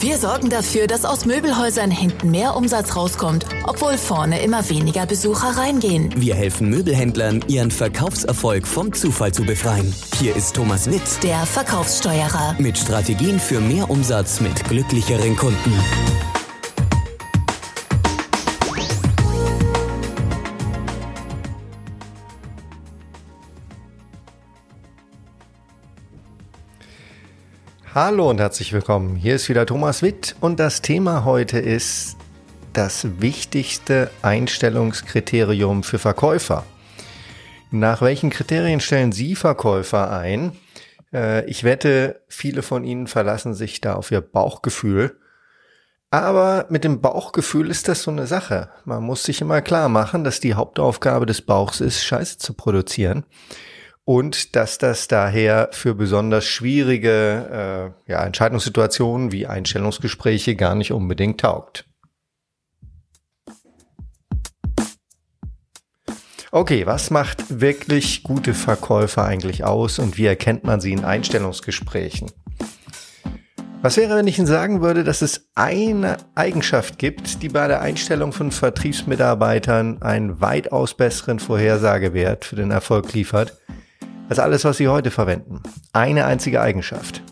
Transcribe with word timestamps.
Wir 0.00 0.16
sorgen 0.16 0.48
dafür, 0.48 0.86
dass 0.86 1.04
aus 1.04 1.24
Möbelhäusern 1.26 1.90
hinten 1.90 2.30
mehr 2.30 2.56
Umsatz 2.56 2.94
rauskommt, 2.94 3.46
obwohl 3.64 3.98
vorne 3.98 4.40
immer 4.42 4.68
weniger 4.68 5.06
Besucher 5.06 5.56
reingehen. 5.56 6.12
Wir 6.16 6.36
helfen 6.36 6.68
Möbelhändlern, 6.70 7.44
ihren 7.48 7.72
Verkaufserfolg 7.72 8.64
vom 8.66 8.92
Zufall 8.92 9.32
zu 9.32 9.42
befreien. 9.42 9.92
Hier 10.20 10.36
ist 10.36 10.54
Thomas 10.54 10.88
Witt, 10.88 11.02
Der 11.24 11.44
Verkaufssteuerer. 11.46 12.54
mit 12.58 12.78
Strategien 12.78 13.40
für 13.40 13.60
mehr 13.60 13.90
Umsatz 13.90 14.40
mit 14.40 14.62
glücklicheren 14.68 15.36
Kunden. 15.36 15.72
Hallo 28.00 28.30
und 28.30 28.38
herzlich 28.38 28.72
willkommen. 28.72 29.16
Hier 29.16 29.34
ist 29.34 29.48
wieder 29.48 29.66
Thomas 29.66 30.02
Witt 30.02 30.36
und 30.40 30.60
das 30.60 30.82
Thema 30.82 31.24
heute 31.24 31.58
ist 31.58 32.16
das 32.72 33.20
wichtigste 33.20 34.08
Einstellungskriterium 34.22 35.82
für 35.82 35.98
Verkäufer. 35.98 36.64
Nach 37.72 38.00
welchen 38.00 38.30
Kriterien 38.30 38.78
stellen 38.78 39.10
Sie 39.10 39.34
Verkäufer 39.34 40.12
ein? 40.12 40.52
Äh, 41.12 41.44
Ich 41.50 41.64
wette, 41.64 42.22
viele 42.28 42.62
von 42.62 42.84
Ihnen 42.84 43.08
verlassen 43.08 43.52
sich 43.54 43.80
da 43.80 43.94
auf 43.94 44.12
ihr 44.12 44.20
Bauchgefühl. 44.20 45.18
Aber 46.12 46.66
mit 46.68 46.84
dem 46.84 47.00
Bauchgefühl 47.00 47.68
ist 47.68 47.88
das 47.88 48.04
so 48.04 48.12
eine 48.12 48.28
Sache. 48.28 48.70
Man 48.84 49.02
muss 49.02 49.24
sich 49.24 49.40
immer 49.40 49.60
klar 49.60 49.88
machen, 49.88 50.22
dass 50.22 50.38
die 50.38 50.54
Hauptaufgabe 50.54 51.26
des 51.26 51.42
Bauchs 51.42 51.80
ist, 51.80 52.04
Scheiße 52.04 52.38
zu 52.38 52.54
produzieren 52.54 53.24
und 54.08 54.56
dass 54.56 54.78
das 54.78 55.06
daher 55.06 55.68
für 55.72 55.94
besonders 55.94 56.46
schwierige 56.46 57.92
äh, 58.08 58.10
ja, 58.10 58.24
Entscheidungssituationen 58.24 59.32
wie 59.32 59.46
Einstellungsgespräche 59.46 60.56
gar 60.56 60.74
nicht 60.74 60.92
unbedingt 60.92 61.42
taugt. 61.42 61.84
Okay, 66.50 66.86
was 66.86 67.10
macht 67.10 67.60
wirklich 67.60 68.22
gute 68.22 68.54
Verkäufer 68.54 69.26
eigentlich 69.26 69.64
aus 69.64 69.98
und 69.98 70.16
wie 70.16 70.24
erkennt 70.24 70.64
man 70.64 70.80
sie 70.80 70.92
in 70.92 71.04
Einstellungsgesprächen? 71.04 72.30
Was 73.82 73.98
wäre, 73.98 74.16
wenn 74.16 74.26
ich 74.26 74.38
Ihnen 74.38 74.46
sagen 74.46 74.80
würde, 74.80 75.04
dass 75.04 75.20
es 75.20 75.50
eine 75.54 76.16
Eigenschaft 76.34 76.98
gibt, 76.98 77.42
die 77.42 77.50
bei 77.50 77.68
der 77.68 77.82
Einstellung 77.82 78.32
von 78.32 78.52
Vertriebsmitarbeitern 78.52 80.00
einen 80.00 80.40
weitaus 80.40 80.94
besseren 80.94 81.40
Vorhersagewert 81.40 82.46
für 82.46 82.56
den 82.56 82.70
Erfolg 82.70 83.12
liefert, 83.12 83.58
als 84.28 84.38
alles, 84.38 84.64
was 84.64 84.76
Sie 84.76 84.88
heute 84.88 85.10
verwenden. 85.10 85.62
Eine 85.92 86.24
einzige 86.26 86.60
Eigenschaft. 86.60 87.22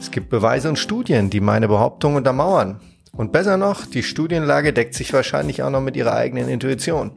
Es 0.00 0.10
gibt 0.10 0.30
Beweise 0.30 0.68
und 0.68 0.78
Studien, 0.78 1.30
die 1.30 1.40
meine 1.40 1.68
Behauptung 1.68 2.14
untermauern. 2.14 2.80
Und 3.12 3.32
besser 3.32 3.56
noch, 3.56 3.86
die 3.86 4.02
Studienlage 4.02 4.72
deckt 4.72 4.94
sich 4.94 5.12
wahrscheinlich 5.12 5.62
auch 5.62 5.70
noch 5.70 5.80
mit 5.80 5.96
Ihrer 5.96 6.14
eigenen 6.14 6.48
Intuition. 6.48 7.12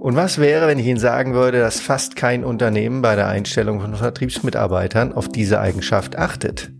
Und 0.00 0.16
was 0.16 0.38
wäre, 0.38 0.66
wenn 0.66 0.78
ich 0.78 0.86
Ihnen 0.86 0.98
sagen 0.98 1.34
würde, 1.34 1.60
dass 1.60 1.80
fast 1.80 2.14
kein 2.14 2.44
Unternehmen 2.44 3.02
bei 3.02 3.16
der 3.16 3.26
Einstellung 3.26 3.80
von 3.80 3.94
Vertriebsmitarbeitern 3.94 5.12
auf 5.12 5.28
diese 5.28 5.60
Eigenschaft 5.60 6.16
achtet? 6.16 6.70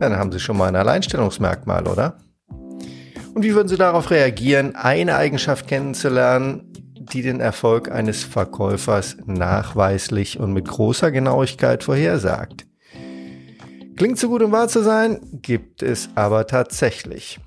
Dann 0.00 0.16
haben 0.16 0.32
Sie 0.32 0.40
schon 0.40 0.56
mal 0.56 0.68
ein 0.68 0.76
Alleinstellungsmerkmal, 0.76 1.86
oder? 1.86 2.16
Und 3.34 3.42
wie 3.42 3.54
würden 3.54 3.68
Sie 3.68 3.76
darauf 3.76 4.10
reagieren, 4.10 4.74
eine 4.74 5.16
Eigenschaft 5.16 5.68
kennenzulernen, 5.68 6.72
die 7.10 7.22
den 7.22 7.40
Erfolg 7.40 7.90
eines 7.90 8.24
Verkäufers 8.24 9.16
nachweislich 9.26 10.38
und 10.38 10.52
mit 10.52 10.68
großer 10.68 11.10
Genauigkeit 11.10 11.82
vorhersagt? 11.82 12.66
Klingt 13.96 14.18
so 14.18 14.28
gut, 14.28 14.42
um 14.42 14.52
wahr 14.52 14.68
zu 14.68 14.82
sein, 14.82 15.20
gibt 15.32 15.82
es 15.82 16.08
aber 16.14 16.46
tatsächlich. 16.46 17.40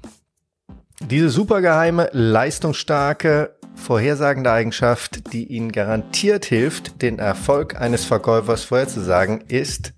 Diese 1.02 1.30
supergeheime, 1.30 2.10
leistungsstarke, 2.14 3.56
vorhersagende 3.76 4.52
Eigenschaft, 4.52 5.34
die 5.34 5.46
Ihnen 5.46 5.72
garantiert 5.72 6.46
hilft, 6.46 7.02
den 7.02 7.20
Erfolg 7.20 7.80
eines 7.80 8.06
Verkäufers 8.06 8.64
vorherzusagen, 8.64 9.42
ist 9.48 9.94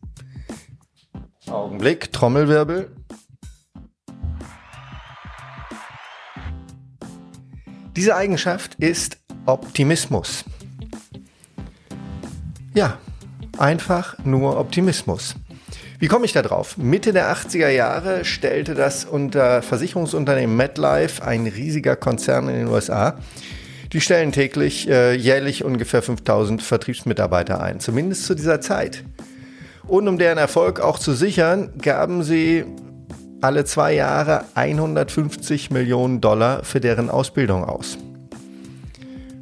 Augenblick, 1.48 2.12
Trommelwirbel. 2.12 2.92
Diese 7.96 8.16
Eigenschaft 8.16 8.76
ist 8.76 9.18
Optimismus. 9.48 10.44
Ja, 12.74 12.98
einfach 13.58 14.18
nur 14.26 14.60
Optimismus. 14.60 15.36
Wie 16.00 16.08
komme 16.08 16.26
ich 16.26 16.34
da 16.34 16.42
drauf? 16.42 16.78
Mitte 16.78 17.14
der 17.14 17.34
80er 17.34 17.70
Jahre 17.70 18.26
stellte 18.26 18.76
das 18.76 19.06
unter 19.06 19.62
Versicherungsunternehmen 19.62 20.56
MetLife, 20.56 21.24
ein 21.24 21.48
riesiger 21.48 21.96
Konzern 21.96 22.50
in 22.50 22.56
den 22.56 22.68
USA. 22.68 23.18
Die 23.94 24.02
stellen 24.02 24.34
täglich, 24.34 24.90
äh, 24.90 25.14
jährlich 25.14 25.64
ungefähr 25.64 26.02
5000 26.02 26.62
Vertriebsmitarbeiter 26.62 27.62
ein, 27.62 27.80
zumindest 27.80 28.26
zu 28.26 28.36
dieser 28.36 28.60
Zeit. 28.60 29.06
Und 29.88 30.10
um 30.10 30.18
deren 30.18 30.38
Erfolg 30.38 30.82
auch 30.82 31.00
zu 31.00 31.14
sichern, 31.14 31.72
gaben 31.82 32.22
sie 32.22 32.66
alle 33.40 33.64
zwei 33.64 33.94
Jahre 33.94 34.44
150 34.56 35.72
Millionen 35.72 36.20
Dollar 36.20 36.66
für 36.66 36.82
deren 36.82 37.10
Ausbildung 37.10 37.64
aus. 37.64 37.98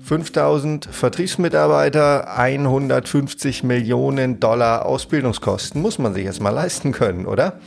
5000 0.06 0.86
Vertriebsmitarbeiter, 0.86 2.38
150 2.38 3.64
Millionen 3.64 4.40
Dollar 4.40 4.86
Ausbildungskosten. 4.86 5.82
Muss 5.82 5.98
man 5.98 6.14
sich 6.14 6.26
erstmal 6.26 6.54
leisten 6.54 6.92
können, 6.92 7.26
oder? 7.26 7.60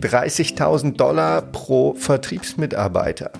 30.000 0.00 0.96
Dollar 0.96 1.40
pro 1.40 1.94
Vertriebsmitarbeiter. 1.94 3.30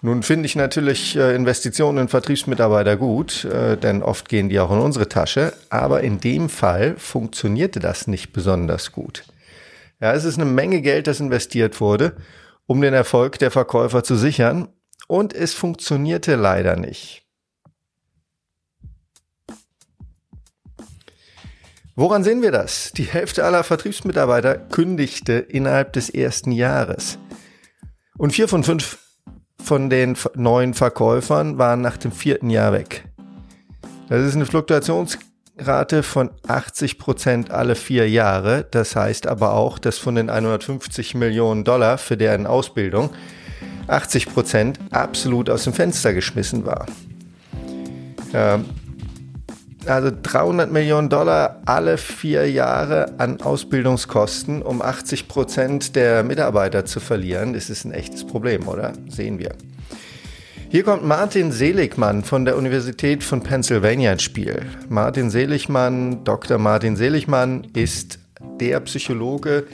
Nun 0.00 0.22
finde 0.22 0.46
ich 0.46 0.56
natürlich 0.56 1.14
äh, 1.14 1.34
Investitionen 1.36 1.98
in 1.98 2.08
Vertriebsmitarbeiter 2.08 2.96
gut, 2.96 3.44
äh, 3.44 3.76
denn 3.76 4.02
oft 4.02 4.30
gehen 4.30 4.48
die 4.48 4.58
auch 4.58 4.70
in 4.70 4.78
unsere 4.78 5.10
Tasche. 5.10 5.52
Aber 5.68 6.00
in 6.00 6.20
dem 6.20 6.48
Fall 6.48 6.94
funktionierte 6.96 7.80
das 7.80 8.06
nicht 8.06 8.32
besonders 8.32 8.92
gut. 8.92 9.24
Ja, 10.00 10.14
es 10.14 10.24
ist 10.24 10.40
eine 10.40 10.50
Menge 10.50 10.80
Geld, 10.80 11.06
das 11.06 11.20
investiert 11.20 11.82
wurde, 11.82 12.16
um 12.64 12.80
den 12.80 12.94
Erfolg 12.94 13.38
der 13.38 13.50
Verkäufer 13.50 14.02
zu 14.02 14.16
sichern. 14.16 14.68
Und 15.08 15.34
es 15.34 15.54
funktionierte 15.54 16.36
leider 16.36 16.76
nicht. 16.76 17.22
Woran 21.94 22.24
sehen 22.24 22.40
wir 22.40 22.52
das? 22.52 22.92
Die 22.92 23.04
Hälfte 23.04 23.44
aller 23.44 23.64
Vertriebsmitarbeiter 23.64 24.56
kündigte 24.56 25.34
innerhalb 25.34 25.92
des 25.92 26.08
ersten 26.08 26.50
Jahres. 26.50 27.18
Und 28.16 28.32
vier 28.32 28.48
von 28.48 28.64
fünf 28.64 28.98
von 29.62 29.90
den 29.90 30.16
neuen 30.34 30.74
Verkäufern 30.74 31.58
waren 31.58 31.82
nach 31.82 31.96
dem 31.96 32.10
vierten 32.10 32.50
Jahr 32.50 32.72
weg. 32.72 33.04
Das 34.08 34.26
ist 34.26 34.34
eine 34.34 34.46
Fluktuationsrate 34.46 36.02
von 36.02 36.30
80 36.46 36.98
Prozent 36.98 37.50
alle 37.50 37.74
vier 37.74 38.08
Jahre. 38.08 38.66
Das 38.70 38.96
heißt 38.96 39.26
aber 39.26 39.54
auch, 39.54 39.78
dass 39.78 39.98
von 39.98 40.14
den 40.14 40.30
150 40.30 41.14
Millionen 41.14 41.62
Dollar 41.64 41.98
für 41.98 42.16
deren 42.16 42.46
Ausbildung 42.46 43.10
80 43.88 44.26
Prozent 44.26 44.78
absolut 44.90 45.50
aus 45.50 45.64
dem 45.64 45.72
Fenster 45.72 46.14
geschmissen 46.14 46.64
war. 46.64 46.86
Ähm, 48.34 48.64
also 49.86 50.10
300 50.22 50.70
Millionen 50.70 51.08
Dollar 51.08 51.60
alle 51.64 51.98
vier 51.98 52.48
Jahre 52.50 53.14
an 53.18 53.40
Ausbildungskosten, 53.40 54.62
um 54.62 54.80
80 54.80 55.28
Prozent 55.28 55.96
der 55.96 56.22
Mitarbeiter 56.22 56.84
zu 56.84 57.00
verlieren. 57.00 57.52
Das 57.52 57.68
ist 57.68 57.84
ein 57.84 57.92
echtes 57.92 58.24
Problem, 58.24 58.68
oder? 58.68 58.92
Sehen 59.08 59.38
wir. 59.38 59.54
Hier 60.70 60.84
kommt 60.84 61.04
Martin 61.04 61.52
Seligmann 61.52 62.24
von 62.24 62.44
der 62.44 62.56
Universität 62.56 63.22
von 63.22 63.42
Pennsylvania 63.42 64.12
ins 64.12 64.22
Spiel. 64.22 64.62
Martin 64.88 65.30
Seligmann, 65.30 66.24
Dr. 66.24 66.58
Martin 66.58 66.96
Seligmann 66.96 67.66
ist 67.74 68.18
der 68.58 68.80
Psychologe, 68.80 69.66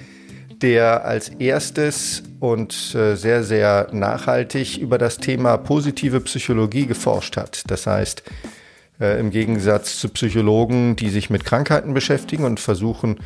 der 0.61 1.05
als 1.05 1.29
erstes 1.29 2.25
und 2.41 2.95
äh, 2.95 3.17
sehr, 3.17 3.43
sehr 3.43 3.89
nachhaltig 3.93 4.79
über 4.79 4.99
das 4.99 5.19
Thema 5.19 5.57
positive 5.57 6.21
Psychologie 6.21 6.87
geforscht 6.87 7.37
hat. 7.37 7.71
Das 7.71 7.87
heißt, 7.87 8.23
äh, 9.01 9.19
im 9.19 9.31
Gegensatz 9.31 9.99
zu 9.99 10.09
Psychologen, 10.11 10.97
die 10.97 11.11
sich 11.11 11.31
mit 11.31 11.45
Krankheiten 11.45 11.95
beschäftigen 11.95 12.45
und 12.45 12.61
versuchen, 12.61 13.19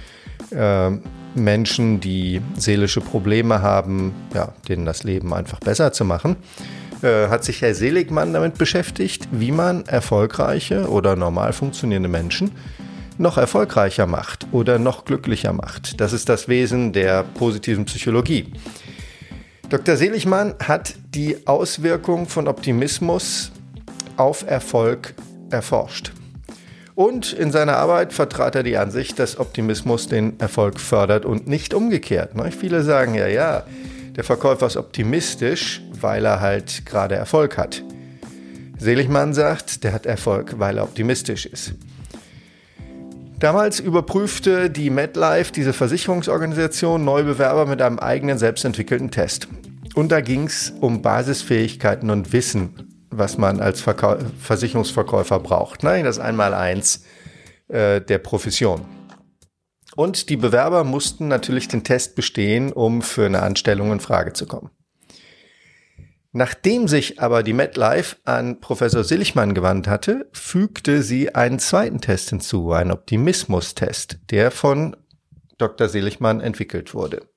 äh, 0.50 0.90
Menschen, 1.34 2.00
die 2.00 2.40
seelische 2.56 3.00
Probleme 3.00 3.62
haben, 3.62 4.14
ja, 4.34 4.52
denen 4.68 4.84
das 4.84 5.02
Leben 5.02 5.32
einfach 5.32 5.60
besser 5.60 5.92
zu 5.92 6.04
machen, 6.04 6.36
hat 7.04 7.42
sich 7.42 7.62
Herr 7.62 7.74
Seligmann 7.74 8.32
damit 8.32 8.58
beschäftigt, 8.58 9.26
wie 9.32 9.50
man 9.50 9.84
erfolgreiche 9.86 10.88
oder 10.88 11.16
normal 11.16 11.52
funktionierende 11.52 12.08
Menschen 12.08 12.52
noch 13.18 13.38
erfolgreicher 13.38 14.06
macht 14.06 14.46
oder 14.52 14.78
noch 14.78 15.04
glücklicher 15.04 15.52
macht. 15.52 16.00
Das 16.00 16.12
ist 16.12 16.28
das 16.28 16.46
Wesen 16.46 16.92
der 16.92 17.24
positiven 17.24 17.86
Psychologie. 17.86 18.52
Dr. 19.72 19.96
Seligmann 19.96 20.54
hat 20.62 20.96
die 21.14 21.46
Auswirkung 21.46 22.28
von 22.28 22.46
Optimismus 22.46 23.52
auf 24.18 24.44
Erfolg 24.46 25.14
erforscht. 25.48 26.12
Und 26.94 27.32
in 27.32 27.50
seiner 27.50 27.78
Arbeit 27.78 28.12
vertrat 28.12 28.54
er 28.54 28.64
die 28.64 28.76
Ansicht, 28.76 29.18
dass 29.18 29.38
Optimismus 29.38 30.08
den 30.08 30.38
Erfolg 30.40 30.78
fördert 30.78 31.24
und 31.24 31.48
nicht 31.48 31.72
umgekehrt. 31.72 32.36
Ne? 32.36 32.52
Viele 32.52 32.82
sagen 32.82 33.14
ja, 33.14 33.26
ja, 33.28 33.64
der 34.14 34.24
Verkäufer 34.24 34.66
ist 34.66 34.76
optimistisch, 34.76 35.80
weil 35.98 36.26
er 36.26 36.42
halt 36.42 36.84
gerade 36.84 37.14
Erfolg 37.14 37.56
hat. 37.56 37.82
Seligmann 38.76 39.32
sagt, 39.32 39.84
der 39.84 39.94
hat 39.94 40.04
Erfolg, 40.04 40.56
weil 40.58 40.76
er 40.76 40.84
optimistisch 40.84 41.46
ist. 41.46 41.72
Damals 43.38 43.80
überprüfte 43.80 44.68
die 44.68 44.90
MetLife, 44.90 45.50
diese 45.50 45.72
Versicherungsorganisation, 45.72 47.02
neue 47.06 47.24
Bewerber 47.24 47.64
mit 47.64 47.80
einem 47.80 47.98
eigenen 47.98 48.36
selbstentwickelten 48.36 49.10
Test. 49.10 49.48
Und 49.94 50.10
da 50.10 50.20
ging 50.20 50.46
es 50.46 50.70
um 50.80 51.02
Basisfähigkeiten 51.02 52.10
und 52.10 52.32
Wissen, 52.32 53.06
was 53.10 53.36
man 53.36 53.60
als 53.60 53.80
Verkau 53.80 54.16
Versicherungsverkäufer 54.38 55.38
braucht. 55.40 55.82
Nein, 55.82 56.04
das 56.04 56.18
Einmaleins 56.18 57.04
äh, 57.68 58.00
der 58.00 58.18
Profession. 58.18 58.82
Und 59.94 60.30
die 60.30 60.36
Bewerber 60.36 60.84
mussten 60.84 61.28
natürlich 61.28 61.68
den 61.68 61.84
Test 61.84 62.14
bestehen, 62.14 62.72
um 62.72 63.02
für 63.02 63.26
eine 63.26 63.42
Anstellung 63.42 63.92
in 63.92 64.00
Frage 64.00 64.32
zu 64.32 64.46
kommen. 64.46 64.70
Nachdem 66.34 66.88
sich 66.88 67.20
aber 67.20 67.42
die 67.42 67.52
MetLife 67.52 68.16
an 68.24 68.60
Professor 68.60 69.04
Sillichmann 69.04 69.52
gewandt 69.52 69.86
hatte, 69.86 70.30
fügte 70.32 71.02
sie 71.02 71.34
einen 71.34 71.58
zweiten 71.58 72.00
Test 72.00 72.30
hinzu, 72.30 72.72
einen 72.72 72.90
Optimismus-Test, 72.90 74.18
der 74.30 74.50
von 74.50 74.96
Dr. 75.58 75.90
Seligmann 75.90 76.40
entwickelt 76.40 76.94
wurde. 76.94 77.28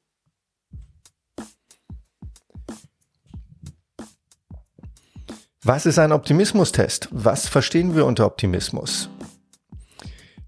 Was 5.68 5.88
ist 5.88 5.98
ein 5.98 6.12
Optimismus-Test? 6.12 7.10
Was 7.10 7.48
verstehen 7.48 7.96
wir 7.96 8.06
unter 8.06 8.28
Optimismus? 8.28 9.10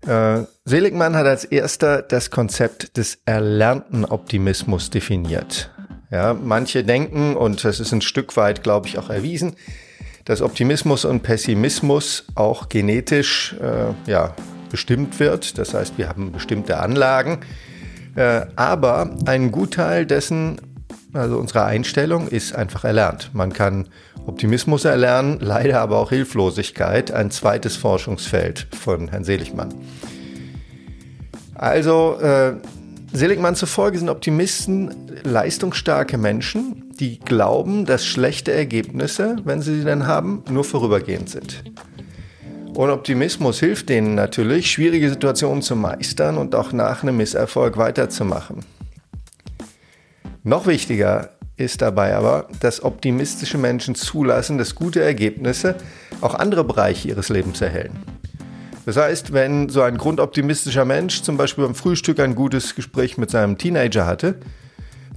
Äh, 0.06 0.44
Seligmann 0.64 1.16
hat 1.16 1.26
als 1.26 1.44
erster 1.44 2.04
das 2.04 2.30
Konzept 2.30 2.98
des 2.98 3.18
erlernten 3.26 4.06
Optimismus 4.06 4.92
definiert. 4.92 5.72
Ja, 6.12 6.36
manche 6.36 6.84
denken, 6.84 7.36
und 7.36 7.64
das 7.64 7.80
ist 7.80 7.94
ein 7.94 8.02
Stück 8.02 8.38
weit, 8.38 8.62
glaube 8.62 8.90
ich, 8.90 9.00
auch 9.00 9.10
erwiesen, 9.10 9.56
dass 10.26 10.44
Optimismus 10.44 11.04
und 11.04 11.24
Pessimismus 11.24 12.26
auch 12.36 12.70
genetisch 12.70 13.56
äh, 13.60 13.94
ja, 14.06 14.36
bestimmt 14.70 15.20
wird. 15.20 15.58
Das 15.58 15.74
heißt, 15.74 15.98
wir 15.98 16.10
haben 16.10 16.32
bestimmte 16.32 16.78
Anlagen. 16.78 17.40
Äh, 18.16 18.46
aber 18.56 19.18
ein 19.26 19.52
Gutteil 19.52 20.06
dessen, 20.06 20.62
also 21.14 21.40
unserer 21.40 21.66
Einstellung, 21.66 22.28
ist 22.28 22.54
einfach 22.54 22.84
erlernt. 22.84 23.32
Man 23.34 23.52
kann 23.52 23.88
Optimismus 24.28 24.84
erlernen, 24.84 25.40
leider 25.42 25.80
aber 25.80 25.98
auch 25.98 26.10
Hilflosigkeit, 26.10 27.12
ein 27.12 27.32
zweites 27.32 27.78
Forschungsfeld 27.78 28.68
von 28.78 29.08
Herrn 29.08 29.24
Seligmann. 29.24 29.74
Also 31.56 32.20
äh, 32.20 32.54
Seligmann 33.14 33.56
zufolge 33.56 33.98
sind 33.98 34.10
Optimisten 34.10 34.94
leistungsstarke 35.24 36.18
Menschen, 36.18 36.92
die 37.00 37.20
glauben, 37.20 37.86
dass 37.86 38.06
schlechte 38.06 38.52
Ergebnisse, 38.52 39.38
wenn 39.46 39.62
sie 39.62 39.80
sie 39.80 39.86
denn 39.86 40.06
haben, 40.08 40.44
nur 40.50 40.66
vorübergehend 40.66 41.30
sind. 41.30 41.64
Und 42.74 42.90
Optimismus 42.90 43.60
hilft 43.60 43.90
denen 43.90 44.14
natürlich, 44.14 44.70
schwierige 44.70 45.10
Situationen 45.10 45.64
zu 45.64 45.76
meistern 45.76 46.38
und 46.38 46.54
auch 46.54 46.74
nach 46.74 47.02
einem 47.02 47.18
Misserfolg 47.18 47.78
weiterzumachen. 47.78 48.66
Noch 50.44 50.68
wichtiger 50.68 51.32
ist 51.58 51.82
dabei 51.82 52.16
aber, 52.16 52.48
dass 52.60 52.84
optimistische 52.84 53.58
Menschen 53.58 53.96
zulassen, 53.96 54.58
dass 54.58 54.76
gute 54.76 55.02
Ergebnisse 55.02 55.76
auch 56.22 56.36
andere 56.36 56.64
Bereiche 56.64 57.10
ihres 57.10 57.30
Lebens 57.30 57.62
erhellen. 57.62 57.98
Das 58.86 58.96
heißt, 58.96 59.34
wenn 59.34 59.68
so 59.68 59.82
ein 59.82 59.98
grundoptimistischer 59.98 60.86
Mensch 60.86 61.22
zum 61.22 61.36
Beispiel 61.36 61.66
beim 61.66 61.76
Frühstück 61.76 62.20
ein 62.20 62.36
gutes 62.36 62.74
Gespräch 62.74 63.18
mit 63.18 63.30
seinem 63.30 63.58
Teenager 63.58 64.06
hatte, 64.06 64.36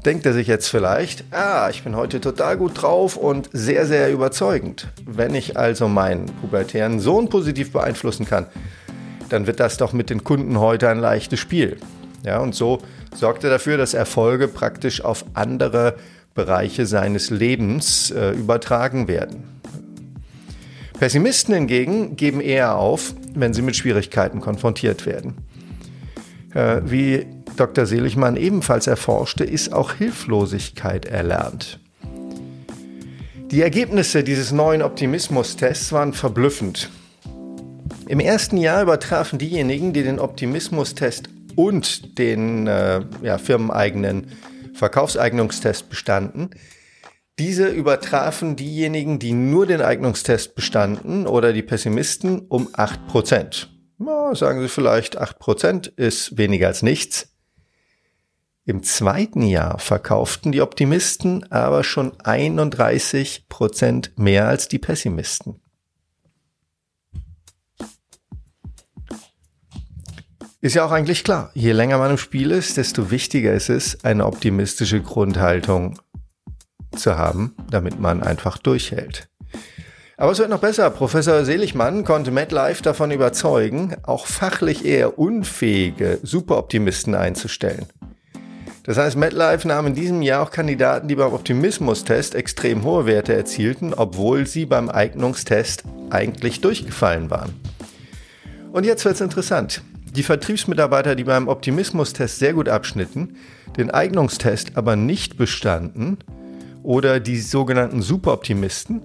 denkt 0.05 0.27
er 0.27 0.33
sich 0.33 0.47
jetzt 0.47 0.69
vielleicht, 0.69 1.25
ah, 1.31 1.69
ich 1.71 1.85
bin 1.85 1.95
heute 1.95 2.21
total 2.21 2.57
gut 2.57 2.83
drauf 2.83 3.17
und 3.17 3.49
sehr, 3.53 3.87
sehr 3.87 4.11
überzeugend. 4.11 4.89
Wenn 5.07 5.35
ich 5.35 5.57
also 5.57 5.89
meinen 5.89 6.27
pubertären 6.41 7.01
Sohn 7.01 7.29
positiv 7.29 7.71
beeinflussen 7.73 8.25
kann, 8.27 8.47
dann 9.29 9.47
wird 9.47 9.61
das 9.61 9.77
doch 9.77 9.93
mit 9.93 10.11
den 10.11 10.25
Kunden 10.25 10.59
heute 10.59 10.89
ein 10.89 10.99
leichtes 10.99 11.39
Spiel. 11.39 11.77
Ja, 12.25 12.41
und 12.41 12.55
so 12.55 12.81
sorgt 13.15 13.45
er 13.45 13.51
dafür, 13.51 13.77
dass 13.77 13.95
Erfolge 13.95 14.49
praktisch 14.49 15.05
auf 15.05 15.25
andere 15.35 15.95
Bereiche 16.45 16.87
seines 16.87 17.29
Lebens 17.29 18.11
äh, 18.11 18.31
übertragen 18.31 19.09
werden. 19.09 19.45
Pessimisten 20.99 21.53
hingegen 21.53 22.17
geben 22.17 22.41
eher 22.41 22.77
auf, 22.77 23.15
wenn 23.35 23.53
sie 23.53 23.61
mit 23.61 23.77
Schwierigkeiten 23.77 24.41
konfrontiert 24.41 25.05
werden. 25.05 25.35
Äh, 26.55 26.81
wie 26.87 27.27
Dr. 27.57 27.85
Seligmann 27.85 28.39
ebenfalls 28.39 28.87
erforschte, 28.87 29.45
ist 29.45 29.75
auch 29.75 29.93
Hilflosigkeit 29.93 31.05
erlernt. 31.05 31.79
Die 33.51 33.61
Ergebnisse 33.61 34.25
dieses 34.25 34.51
neuen 34.51 34.81
Optimismus-Tests 34.81 35.93
waren 35.93 36.15
verblüffend. 36.15 36.89
Im 38.09 38.19
ersten 38.19 38.57
Jahr 38.57 38.81
übertrafen 38.83 39.39
diejenigen, 39.39 39.93
die 39.93 40.05
den 40.05 40.19
Optimismus-Test 40.19 41.29
und 41.55 42.19
den 42.19 42.67
äh, 42.67 43.03
ja, 43.23 43.37
firmeneigenen 43.37 44.29
Verkaufseignungstest 44.75 45.89
bestanden, 45.89 46.51
diese 47.39 47.69
übertrafen 47.69 48.57
diejenigen, 48.57 49.19
die 49.19 49.33
nur 49.33 49.67
den 49.67 49.81
Eignungstest 49.81 50.55
bestanden 50.55 51.27
oder 51.27 51.55
die 51.55 51.63
Pessimisten 51.63 52.41
um 52.49 52.69
8%. 52.69 53.69
Na, 53.97 54.35
sagen 54.35 54.61
Sie 54.61 54.69
vielleicht, 54.69 55.21
8% 55.21 55.97
ist 55.97 56.37
weniger 56.37 56.67
als 56.69 56.83
nichts. 56.83 57.31
Im 58.67 58.83
zweiten 58.83 59.43
Jahr 59.43 59.79
verkauften 59.79 60.53
die 60.53 60.61
Optimisten 60.61 61.51
aber 61.51 61.83
schon 61.83 62.13
31% 62.13 64.11
mehr 64.17 64.47
als 64.47 64.69
die 64.69 64.79
Pessimisten. 64.79 65.63
Ist 70.63 70.75
ja 70.75 70.85
auch 70.85 70.93
eigentlich 70.93 71.25
klar, 71.25 71.51
je 71.55 71.73
länger 71.73 71.97
man 71.97 72.11
im 72.11 72.19
Spiel 72.19 72.51
ist, 72.51 72.77
desto 72.77 73.11
wichtiger 73.11 73.55
ist 73.55 73.71
es, 73.71 74.05
eine 74.05 74.27
optimistische 74.27 75.01
Grundhaltung 75.01 75.99
zu 76.95 77.17
haben, 77.17 77.55
damit 77.71 77.99
man 77.99 78.23
einfach 78.23 78.59
durchhält. 78.59 79.31
Aber 80.19 80.33
es 80.33 80.39
wird 80.39 80.51
noch 80.51 80.61
besser. 80.61 80.91
Professor 80.91 81.47
Seligmann 81.47 82.05
konnte 82.05 82.31
MetLife 82.31 82.83
davon 82.83 83.11
überzeugen, 83.11 83.97
auch 84.03 84.27
fachlich 84.27 84.85
eher 84.85 85.19
unfähige 85.19 86.19
Superoptimisten 86.23 87.15
einzustellen. 87.15 87.87
Das 88.83 88.99
heißt, 88.99 89.17
MetLife 89.17 89.67
nahm 89.67 89.87
in 89.87 89.95
diesem 89.95 90.21
Jahr 90.21 90.43
auch 90.43 90.51
Kandidaten, 90.51 91.09
die 91.09 91.15
beim 91.15 91.33
Optimismus-Test 91.33 92.35
extrem 92.35 92.85
hohe 92.85 93.07
Werte 93.07 93.33
erzielten, 93.33 93.95
obwohl 93.95 94.47
sie 94.47 94.67
beim 94.67 94.91
Eignungstest 94.91 95.85
eigentlich 96.11 96.61
durchgefallen 96.61 97.31
waren. 97.31 97.59
Und 98.73 98.85
jetzt 98.85 99.07
wird 99.07 99.15
es 99.15 99.23
interessant. 99.23 99.83
Die 100.17 100.23
Vertriebsmitarbeiter, 100.23 101.15
die 101.15 101.25
beim 101.25 101.49
Optimismus-Test 101.49 102.39
sehr 102.39 102.53
gut 102.53 102.69
abschnitten, 102.69 103.37
den 103.77 103.91
Eignungstest 103.91 104.77
aber 104.77 104.97
nicht 104.97 105.37
bestanden, 105.37 106.19
oder 106.83 107.21
die 107.21 107.41
sogenannten 107.41 108.03
Superoptimisten 108.03 109.03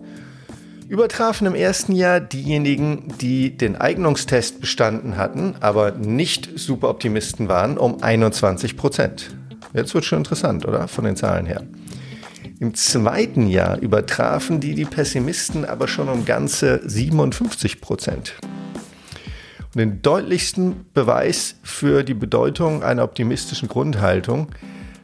übertrafen 0.88 1.48
im 1.48 1.56
ersten 1.56 1.94
Jahr 1.94 2.20
diejenigen, 2.20 3.14
die 3.20 3.58
den 3.58 3.76
Eignungstest 3.76 4.62
bestanden 4.62 5.18
hatten, 5.18 5.56
aber 5.60 5.92
nicht 5.92 6.50
Superoptimisten 6.56 7.48
waren, 7.50 7.78
um 7.78 8.02
21 8.04 8.78
Prozent. 8.78 9.36
Jetzt 9.74 9.94
wird 9.94 10.06
schon 10.06 10.20
interessant, 10.20 10.66
oder? 10.66 10.88
Von 10.88 11.06
den 11.06 11.16
Zahlen 11.16 11.46
her. 11.46 11.64
Im 12.60 12.74
zweiten 12.76 13.48
Jahr 13.48 13.80
übertrafen 13.80 14.62
die 14.62 14.76
die 14.76 14.86
Pessimisten 14.86 15.66
aber 15.66 15.88
schon 15.88 16.08
um 16.08 16.24
ganze 16.24 16.82
57 16.88 17.82
Prozent. 17.82 18.36
Den 19.76 20.02
deutlichsten 20.02 20.86
Beweis 20.94 21.56
für 21.62 22.04
die 22.04 22.14
Bedeutung 22.14 22.82
einer 22.82 23.04
optimistischen 23.04 23.68
Grundhaltung 23.68 24.48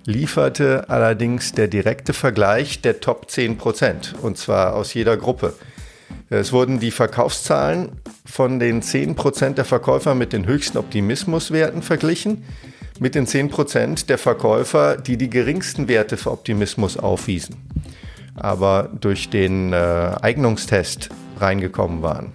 lieferte 0.06 0.86
allerdings 0.88 1.52
der 1.52 1.68
direkte 1.68 2.14
Vergleich 2.14 2.82
der 2.82 3.02
Top 3.02 3.30
10 3.30 3.58
Prozent, 3.58 4.16
und 4.22 4.38
zwar 4.38 4.74
aus 4.76 4.94
jeder 4.94 5.18
Gruppe. 5.18 5.56
Es 6.30 6.54
wurden 6.54 6.80
die 6.80 6.92
Verkaufszahlen 6.92 7.90
von 8.26 8.60
den 8.60 8.82
10 8.82 9.16
Prozent 9.16 9.58
der 9.58 9.66
Verkäufer 9.66 10.16
mit 10.16 10.32
den 10.32 10.46
höchsten 10.46 10.78
Optimismuswerten 10.78 11.82
verglichen, 11.82 12.46
mit 12.98 13.14
den 13.14 13.28
10 13.28 13.50
Prozent 13.50 14.10
der 14.10 14.18
Verkäufer, 14.18 14.96
die 14.96 15.18
die 15.18 15.30
geringsten 15.30 15.90
Werte 15.90 16.16
für 16.16 16.32
Optimismus 16.32 16.96
aufwiesen, 16.96 17.58
aber 18.36 18.90
durch 19.02 19.30
den 19.30 19.74
äh, 19.74 19.76
Eignungstest 20.22 21.10
reingekommen 21.42 22.02
waren. 22.02 22.32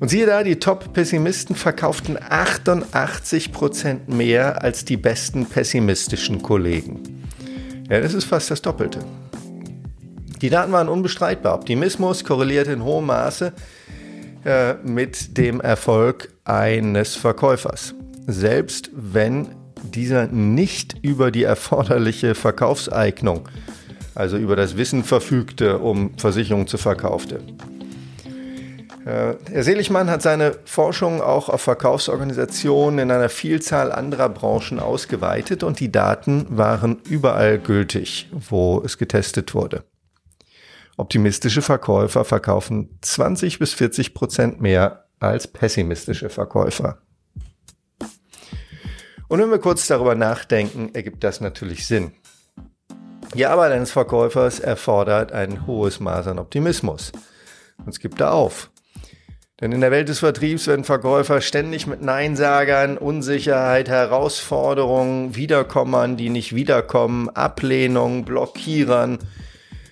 Und 0.00 0.08
siehe 0.08 0.24
da, 0.24 0.42
die 0.42 0.58
Top-Pessimisten 0.58 1.54
verkauften 1.54 2.16
88% 2.16 4.10
mehr 4.10 4.62
als 4.62 4.86
die 4.86 4.96
besten 4.96 5.44
pessimistischen 5.44 6.40
Kollegen. 6.40 7.26
Ja, 7.90 8.00
das 8.00 8.14
ist 8.14 8.24
fast 8.24 8.50
das 8.50 8.62
Doppelte. 8.62 9.00
Die 10.40 10.48
Daten 10.48 10.72
waren 10.72 10.88
unbestreitbar. 10.88 11.54
Optimismus 11.54 12.24
korreliert 12.24 12.66
in 12.66 12.82
hohem 12.82 13.06
Maße 13.06 13.52
äh, 14.46 14.74
mit 14.82 15.36
dem 15.36 15.60
Erfolg 15.60 16.32
eines 16.44 17.14
Verkäufers. 17.14 17.94
Selbst 18.26 18.90
wenn 18.94 19.48
dieser 19.82 20.28
nicht 20.28 20.96
über 21.02 21.30
die 21.30 21.42
erforderliche 21.42 22.34
Verkaufseignung, 22.34 23.48
also 24.14 24.38
über 24.38 24.56
das 24.56 24.78
Wissen 24.78 25.04
verfügte, 25.04 25.78
um 25.78 26.16
Versicherungen 26.16 26.66
zu 26.66 26.78
verkaufen. 26.78 27.58
Äh, 29.10 29.34
Herr 29.50 29.64
Seligmann 29.64 30.08
hat 30.08 30.22
seine 30.22 30.56
Forschung 30.64 31.20
auch 31.20 31.48
auf 31.48 31.62
Verkaufsorganisationen 31.62 33.00
in 33.00 33.10
einer 33.10 33.28
Vielzahl 33.28 33.90
anderer 33.90 34.28
Branchen 34.28 34.78
ausgeweitet 34.78 35.64
und 35.64 35.80
die 35.80 35.90
Daten 35.90 36.46
waren 36.48 37.00
überall 37.08 37.58
gültig, 37.58 38.28
wo 38.30 38.80
es 38.84 38.98
getestet 38.98 39.52
wurde. 39.52 39.82
Optimistische 40.96 41.60
Verkäufer 41.60 42.24
verkaufen 42.24 42.98
20 43.00 43.58
bis 43.58 43.74
40 43.74 44.14
Prozent 44.14 44.60
mehr 44.60 45.06
als 45.18 45.48
pessimistische 45.48 46.28
Verkäufer. 46.28 46.98
Und 49.26 49.40
wenn 49.40 49.50
wir 49.50 49.58
kurz 49.58 49.88
darüber 49.88 50.14
nachdenken, 50.14 50.90
ergibt 50.94 51.24
das 51.24 51.40
natürlich 51.40 51.84
Sinn. 51.84 52.12
Die 53.34 53.46
Arbeit 53.46 53.72
eines 53.72 53.90
Verkäufers 53.90 54.60
erfordert 54.60 55.32
ein 55.32 55.66
hohes 55.66 55.98
Maß 55.98 56.28
an 56.28 56.38
Optimismus. 56.38 57.10
Sonst 57.84 57.98
gibt 57.98 58.20
er 58.20 58.32
auf. 58.34 58.69
Denn 59.60 59.72
in 59.72 59.80
der 59.82 59.90
Welt 59.90 60.08
des 60.08 60.20
Vertriebs 60.20 60.66
werden 60.66 60.84
Verkäufer 60.84 61.40
ständig 61.42 61.86
mit 61.86 62.00
Neinsagern, 62.00 62.96
Unsicherheit, 62.96 63.88
Herausforderungen, 63.88 65.36
Wiederkommern, 65.36 66.16
die 66.16 66.30
nicht 66.30 66.54
wiederkommen, 66.54 67.28
Ablehnung, 67.28 68.24
Blockierern, 68.24 69.18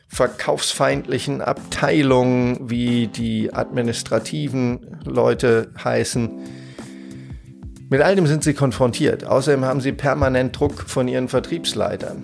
verkaufsfeindlichen 0.09 1.43
Abteilungen, 1.43 2.71
wie 2.71 3.09
die 3.09 3.53
administrativen 3.53 5.01
Leute 5.05 5.71
heißen, 5.85 6.31
mit 7.91 8.03
all 8.03 8.17
dem 8.17 8.27
sind 8.27 8.45
sie 8.45 8.53
konfrontiert. 8.53 9.25
Außerdem 9.25 9.65
haben 9.65 9.81
sie 9.81 9.93
permanent 9.93 10.59
Druck 10.59 10.83
von 10.89 11.09
ihren 11.09 11.29
Vertriebsleitern. 11.29 12.23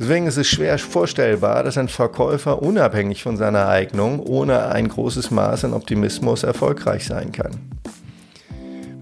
Deswegen 0.00 0.26
ist 0.26 0.38
es 0.38 0.48
schwer 0.48 0.78
vorstellbar, 0.78 1.62
dass 1.62 1.76
ein 1.76 1.88
Verkäufer 1.88 2.62
unabhängig 2.62 3.22
von 3.22 3.36
seiner 3.36 3.68
Eignung 3.68 4.18
ohne 4.20 4.70
ein 4.70 4.88
großes 4.88 5.30
Maß 5.30 5.66
an 5.66 5.74
Optimismus 5.74 6.42
erfolgreich 6.42 7.04
sein 7.04 7.32
kann. 7.32 7.70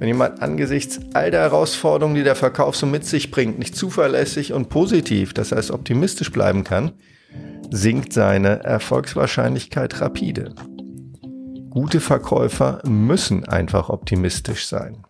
Wenn 0.01 0.09
jemand 0.09 0.43
angesichts 0.43 0.99
all 1.15 1.31
der 1.31 1.43
Herausforderungen, 1.43 2.17
die 2.17 2.25
der 2.25 2.35
Verkauf 2.35 2.75
so 2.75 2.85
mit 2.85 3.05
sich 3.05 3.31
bringt, 3.31 3.61
nicht 3.61 3.77
zuverlässig 3.77 4.53
und 4.53 4.71
positiv, 4.71 5.33
das 5.35 5.53
heißt 5.53 5.71
optimistisch 5.71 6.33
bleiben 6.33 6.65
kann, 6.65 6.91
sinkt 7.71 8.13
seine 8.13 8.65
Erfolgswahrscheinlichkeit 8.65 10.01
rapide. 10.01 10.53
Gute 11.71 12.01
Verkäufer 12.01 12.83
müssen 12.85 13.45
einfach 13.45 13.89
optimistisch 13.89 14.67
sein. 14.67 15.05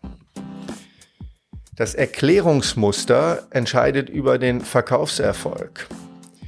Das 1.79 1.95
Erklärungsmuster 1.95 3.47
entscheidet 3.51 4.11
über 4.11 4.39
den 4.39 4.63
Verkaufserfolg. 4.63 5.87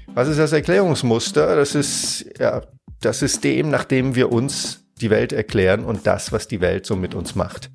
Was 0.09 0.27
ist 0.27 0.41
das 0.41 0.51
Erklärungsmuster? 0.51 1.55
Das 1.55 1.77
ist 1.77 2.27
ja, 2.41 2.63
das 3.01 3.21
System, 3.21 3.71
nach 3.71 3.85
dem 3.85 4.17
wir 4.17 4.33
uns 4.33 4.83
die 5.01 5.09
Welt 5.09 5.33
erklären 5.33 5.85
und 5.85 6.05
das, 6.05 6.33
was 6.33 6.49
die 6.49 6.61
Welt 6.61 6.85
so 6.85 6.97
mit 6.97 7.15
uns 7.15 7.37
macht. 7.37 7.71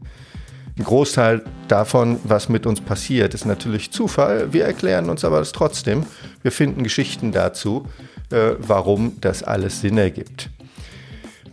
Ein 0.77 0.83
Großteil 0.83 1.45
davon, 1.69 2.19
was 2.25 2.49
mit 2.49 2.65
uns 2.65 2.81
passiert, 2.81 3.33
ist 3.33 3.45
natürlich 3.45 3.89
Zufall. 3.89 4.51
Wir 4.51 4.65
erklären 4.65 5.09
uns 5.09 5.23
aber 5.23 5.39
das 5.39 5.53
trotzdem. 5.53 6.05
Wir 6.41 6.51
finden 6.51 6.83
Geschichten 6.83 7.31
dazu, 7.31 7.87
äh, 8.31 8.55
warum 8.57 9.13
das 9.21 9.43
alles 9.43 9.79
Sinn 9.79 9.97
ergibt. 9.97 10.49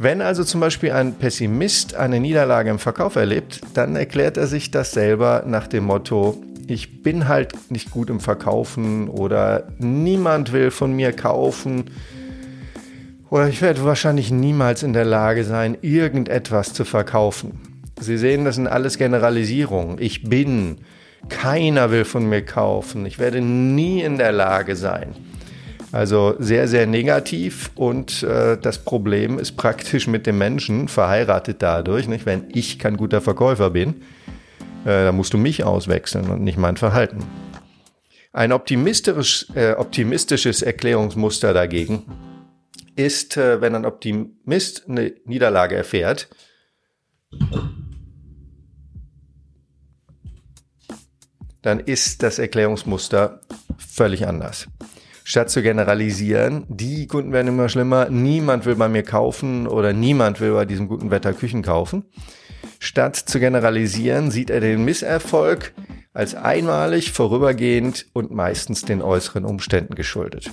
Wenn 0.03 0.21
also 0.21 0.43
zum 0.43 0.61
Beispiel 0.61 0.91
ein 0.91 1.15
Pessimist 1.15 1.95
eine 1.95 2.19
Niederlage 2.19 2.71
im 2.71 2.81
Verkauf 2.81 3.15
erlebt, 3.15 3.61
dann 3.75 3.95
erklärt 3.95 4.37
er 4.37 4.49
sich 4.49 4.73
das 4.73 4.91
selber 4.91 5.45
nach 5.47 5.69
dem 5.69 5.85
Motto, 5.85 6.43
ich 6.67 7.05
bin 7.05 7.29
halt 7.29 7.71
nicht 7.71 7.93
gut 7.93 8.11
im 8.11 8.19
Verkaufen 8.19 9.07
oder 9.09 9.69
niemand 9.79 10.53
will 10.53 10.73
von 10.73 10.93
mir 10.93 11.13
kaufen 11.13 11.85
oder 13.31 13.47
ich 13.47 13.63
werde 13.63 13.85
wahrscheinlich 13.85 14.33
niemals 14.33 14.83
in 14.83 14.93
der 14.93 15.05
Lage 15.05 15.45
sein, 15.45 15.79
irgendetwas 15.83 16.73
zu 16.73 16.85
verkaufen. 16.85 17.61
Sie 18.01 18.19
sehen, 18.19 18.45
das 18.45 18.57
sind 18.57 18.67
alles 18.67 18.99
Generalisierungen. 18.99 19.99
Ich 20.01 20.25
bin, 20.25 20.79
keiner 21.29 21.93
will 21.93 22.05
von 22.05 22.29
mir 22.29 22.45
kaufen, 22.45 23.07
ich 23.07 23.21
werde 23.21 23.41
nie 23.41 24.03
in 24.03 24.19
der 24.19 24.33
Lage 24.33 24.75
sein. 24.75 25.15
Also 25.93 26.35
sehr, 26.39 26.69
sehr 26.69 26.87
negativ 26.87 27.71
und 27.75 28.23
äh, 28.23 28.57
das 28.57 28.79
Problem 28.79 29.39
ist 29.39 29.59
praktisch 29.59 30.07
mit 30.07 30.27
dem 30.27 30.39
Menschen 30.39 30.89
verheiratet 30.89 31.61
dadurch. 31.61 32.09
Nicht? 32.09 32.25
Wenn 32.25 32.45
ich 32.49 32.79
kein 32.79 32.97
guter 32.97 33.21
Verkäufer 33.21 33.69
bin, 33.69 34.01
äh, 34.87 35.05
dann 35.05 35.15
musst 35.15 35.35
du 35.35 35.39
mich 35.39 35.65
auswechseln 35.65 36.31
und 36.31 36.43
nicht 36.43 36.57
mein 36.57 36.79
Verhalten. 36.79 37.23
Ein 38.33 38.53
optimistisch, 38.53 39.47
äh, 39.55 39.73
optimistisches 39.73 40.63
Erklärungsmuster 40.63 41.53
dagegen 41.53 42.07
ist, 42.97 43.37
äh, 43.37 43.61
wenn 43.61 43.75
ein 43.75 43.85
Optimist 43.85 44.89
eine 44.89 45.13
Niederlage 45.27 45.77
erfährt, 45.77 46.31
dann 51.61 51.81
ist 51.81 52.23
das 52.23 52.39
Erklärungsmuster 52.39 53.41
völlig 53.77 54.27
anders 54.27 54.69
statt 55.25 55.51
zu 55.51 55.63
generalisieren, 55.63 56.65
die 56.69 57.07
Kunden 57.07 57.33
werden 57.33 57.49
immer 57.49 57.69
schlimmer, 57.69 58.09
niemand 58.11 58.67
will 58.67 58.77
bei 58.77 58.89
mir 58.89 59.03
kaufen 59.03 59.67
oder 59.67 59.93
niemand 59.93 60.41
will 60.41 60.53
bei 60.53 60.65
diesem 60.65 60.89
guten 60.89 61.11
Wetter 61.11 61.33
Küchen 61.33 61.63
kaufen. 61.63 62.05
Statt 62.79 63.17
zu 63.17 63.39
generalisieren, 63.39 64.31
sieht 64.31 64.51
er 64.51 64.61
den 64.61 64.85
Misserfolg 64.85 65.73
als 66.13 66.35
einmalig, 66.35 67.13
vorübergehend 67.13 68.07
und 68.13 68.31
meistens 68.33 68.83
den 68.83 69.03
äußeren 69.03 69.45
Umständen 69.45 69.95
geschuldet. 69.95 70.51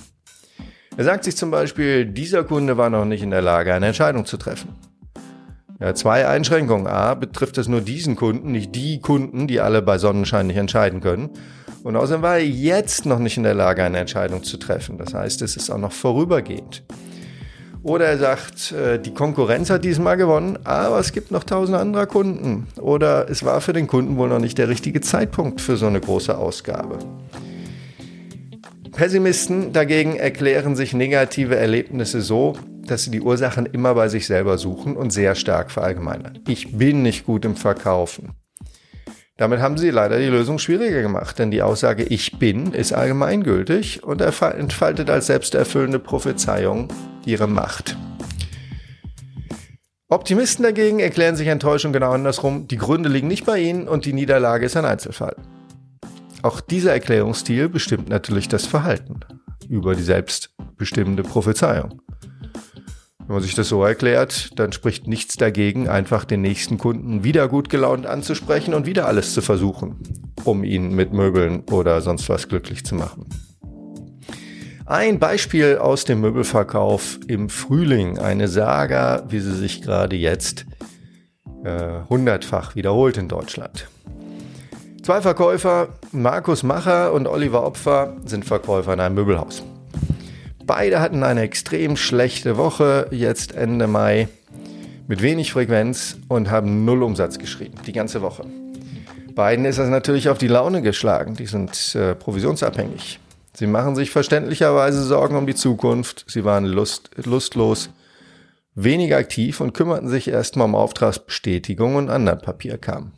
Er 0.96 1.04
sagt 1.04 1.24
sich 1.24 1.36
zum 1.36 1.50
Beispiel, 1.50 2.06
dieser 2.06 2.44
Kunde 2.44 2.76
war 2.76 2.90
noch 2.90 3.04
nicht 3.04 3.22
in 3.22 3.30
der 3.30 3.42
Lage, 3.42 3.74
eine 3.74 3.86
Entscheidung 3.86 4.26
zu 4.26 4.36
treffen. 4.36 4.70
Ja, 5.80 5.94
zwei 5.94 6.28
Einschränkungen. 6.28 6.86
A, 6.86 7.14
betrifft 7.14 7.56
es 7.56 7.66
nur 7.66 7.80
diesen 7.80 8.14
Kunden, 8.14 8.52
nicht 8.52 8.74
die 8.74 9.00
Kunden, 9.00 9.46
die 9.46 9.60
alle 9.60 9.80
bei 9.80 9.96
Sonnenschein 9.96 10.46
nicht 10.46 10.58
entscheiden 10.58 11.00
können. 11.00 11.30
Und 11.82 11.96
außerdem 11.96 12.22
war 12.22 12.36
er 12.36 12.46
jetzt 12.46 13.06
noch 13.06 13.18
nicht 13.18 13.36
in 13.36 13.42
der 13.42 13.54
Lage, 13.54 13.82
eine 13.82 13.98
Entscheidung 13.98 14.42
zu 14.42 14.58
treffen. 14.58 14.98
Das 14.98 15.14
heißt, 15.14 15.40
es 15.42 15.56
ist 15.56 15.70
auch 15.70 15.78
noch 15.78 15.92
vorübergehend. 15.92 16.82
Oder 17.82 18.06
er 18.06 18.18
sagt, 18.18 18.72
äh, 18.72 18.98
die 18.98 19.14
Konkurrenz 19.14 19.70
hat 19.70 19.84
diesmal 19.84 20.18
gewonnen, 20.18 20.58
aber 20.64 20.98
es 20.98 21.12
gibt 21.12 21.30
noch 21.30 21.44
tausend 21.44 21.78
andere 21.78 22.06
Kunden. 22.06 22.66
Oder 22.78 23.30
es 23.30 23.42
war 23.42 23.62
für 23.62 23.72
den 23.72 23.86
Kunden 23.86 24.18
wohl 24.18 24.28
noch 24.28 24.38
nicht 24.38 24.58
der 24.58 24.68
richtige 24.68 25.00
Zeitpunkt 25.00 25.62
für 25.62 25.78
so 25.78 25.86
eine 25.86 26.00
große 26.00 26.36
Ausgabe. 26.36 26.98
Pessimisten 28.92 29.72
dagegen 29.72 30.16
erklären 30.16 30.76
sich 30.76 30.92
negative 30.92 31.56
Erlebnisse 31.56 32.20
so, 32.20 32.54
dass 32.86 33.04
sie 33.04 33.10
die 33.10 33.22
Ursachen 33.22 33.64
immer 33.64 33.94
bei 33.94 34.08
sich 34.08 34.26
selber 34.26 34.58
suchen 34.58 34.96
und 34.96 35.10
sehr 35.10 35.34
stark 35.34 35.70
verallgemeinern. 35.70 36.40
Ich 36.48 36.76
bin 36.76 37.02
nicht 37.02 37.24
gut 37.24 37.46
im 37.46 37.56
Verkaufen. 37.56 38.32
Damit 39.40 39.60
haben 39.60 39.78
sie 39.78 39.88
leider 39.88 40.18
die 40.18 40.26
Lösung 40.26 40.58
schwieriger 40.58 41.00
gemacht, 41.00 41.38
denn 41.38 41.50
die 41.50 41.62
Aussage 41.62 42.02
Ich 42.02 42.38
bin 42.38 42.74
ist 42.74 42.92
allgemeingültig 42.92 44.04
und 44.04 44.20
entfaltet 44.20 45.08
als 45.08 45.28
selbsterfüllende 45.28 45.98
Prophezeiung 45.98 46.88
ihre 47.24 47.46
Macht. 47.46 47.96
Optimisten 50.10 50.62
dagegen 50.62 51.00
erklären 51.00 51.36
sich 51.36 51.48
Enttäuschung 51.48 51.94
genau 51.94 52.10
andersrum. 52.10 52.68
Die 52.68 52.76
Gründe 52.76 53.08
liegen 53.08 53.28
nicht 53.28 53.46
bei 53.46 53.60
ihnen 53.60 53.88
und 53.88 54.04
die 54.04 54.12
Niederlage 54.12 54.66
ist 54.66 54.76
ein 54.76 54.84
Einzelfall. 54.84 55.36
Auch 56.42 56.60
dieser 56.60 56.92
Erklärungsstil 56.92 57.70
bestimmt 57.70 58.10
natürlich 58.10 58.46
das 58.46 58.66
Verhalten 58.66 59.20
über 59.70 59.94
die 59.94 60.02
selbstbestimmende 60.02 61.22
Prophezeiung. 61.22 62.02
Wenn 63.30 63.36
man 63.36 63.44
sich 63.44 63.54
das 63.54 63.68
so 63.68 63.84
erklärt, 63.84 64.58
dann 64.58 64.72
spricht 64.72 65.06
nichts 65.06 65.36
dagegen, 65.36 65.88
einfach 65.88 66.24
den 66.24 66.40
nächsten 66.40 66.78
Kunden 66.78 67.22
wieder 67.22 67.46
gut 67.46 67.68
gelaunt 67.68 68.04
anzusprechen 68.04 68.74
und 68.74 68.86
wieder 68.86 69.06
alles 69.06 69.34
zu 69.34 69.40
versuchen, 69.40 70.00
um 70.42 70.64
ihn 70.64 70.96
mit 70.96 71.12
Möbeln 71.12 71.62
oder 71.70 72.00
sonst 72.00 72.28
was 72.28 72.48
glücklich 72.48 72.84
zu 72.84 72.96
machen. 72.96 73.26
Ein 74.84 75.20
Beispiel 75.20 75.78
aus 75.78 76.04
dem 76.04 76.20
Möbelverkauf 76.20 77.20
im 77.28 77.50
Frühling, 77.50 78.18
eine 78.18 78.48
Saga, 78.48 79.22
wie 79.28 79.38
sie 79.38 79.54
sich 79.54 79.80
gerade 79.80 80.16
jetzt 80.16 80.66
äh, 81.62 82.00
hundertfach 82.08 82.74
wiederholt 82.74 83.16
in 83.16 83.28
Deutschland. 83.28 83.86
Zwei 85.04 85.20
Verkäufer, 85.20 85.90
Markus 86.10 86.64
Macher 86.64 87.12
und 87.12 87.28
Oliver 87.28 87.64
Opfer, 87.64 88.16
sind 88.24 88.44
Verkäufer 88.44 88.92
in 88.92 88.98
einem 88.98 89.14
Möbelhaus. 89.14 89.62
Beide 90.72 91.00
hatten 91.00 91.24
eine 91.24 91.40
extrem 91.40 91.96
schlechte 91.96 92.56
Woche, 92.56 93.08
jetzt 93.10 93.56
Ende 93.56 93.88
Mai, 93.88 94.28
mit 95.08 95.20
wenig 95.20 95.52
Frequenz 95.52 96.16
und 96.28 96.48
haben 96.48 96.84
null 96.84 97.02
Umsatz 97.02 97.40
geschrieben, 97.40 97.74
die 97.88 97.92
ganze 97.92 98.22
Woche. 98.22 98.44
Beiden 99.34 99.64
ist 99.64 99.80
das 99.80 99.88
natürlich 99.88 100.28
auf 100.28 100.38
die 100.38 100.46
Laune 100.46 100.80
geschlagen, 100.80 101.34
die 101.34 101.46
sind 101.46 101.96
äh, 101.96 102.14
provisionsabhängig. 102.14 103.18
Sie 103.52 103.66
machen 103.66 103.96
sich 103.96 104.12
verständlicherweise 104.12 105.02
Sorgen 105.02 105.34
um 105.34 105.48
die 105.48 105.56
Zukunft, 105.56 106.24
sie 106.28 106.44
waren 106.44 106.66
lust, 106.66 107.10
lustlos 107.16 107.90
weniger 108.76 109.16
aktiv 109.16 109.60
und 109.60 109.74
kümmerten 109.74 110.08
sich 110.08 110.28
erstmal 110.28 110.66
um 110.66 110.76
Auftragsbestätigung 110.76 111.96
und 111.96 112.10
anderen 112.10 112.38
Papierkram. 112.38 113.10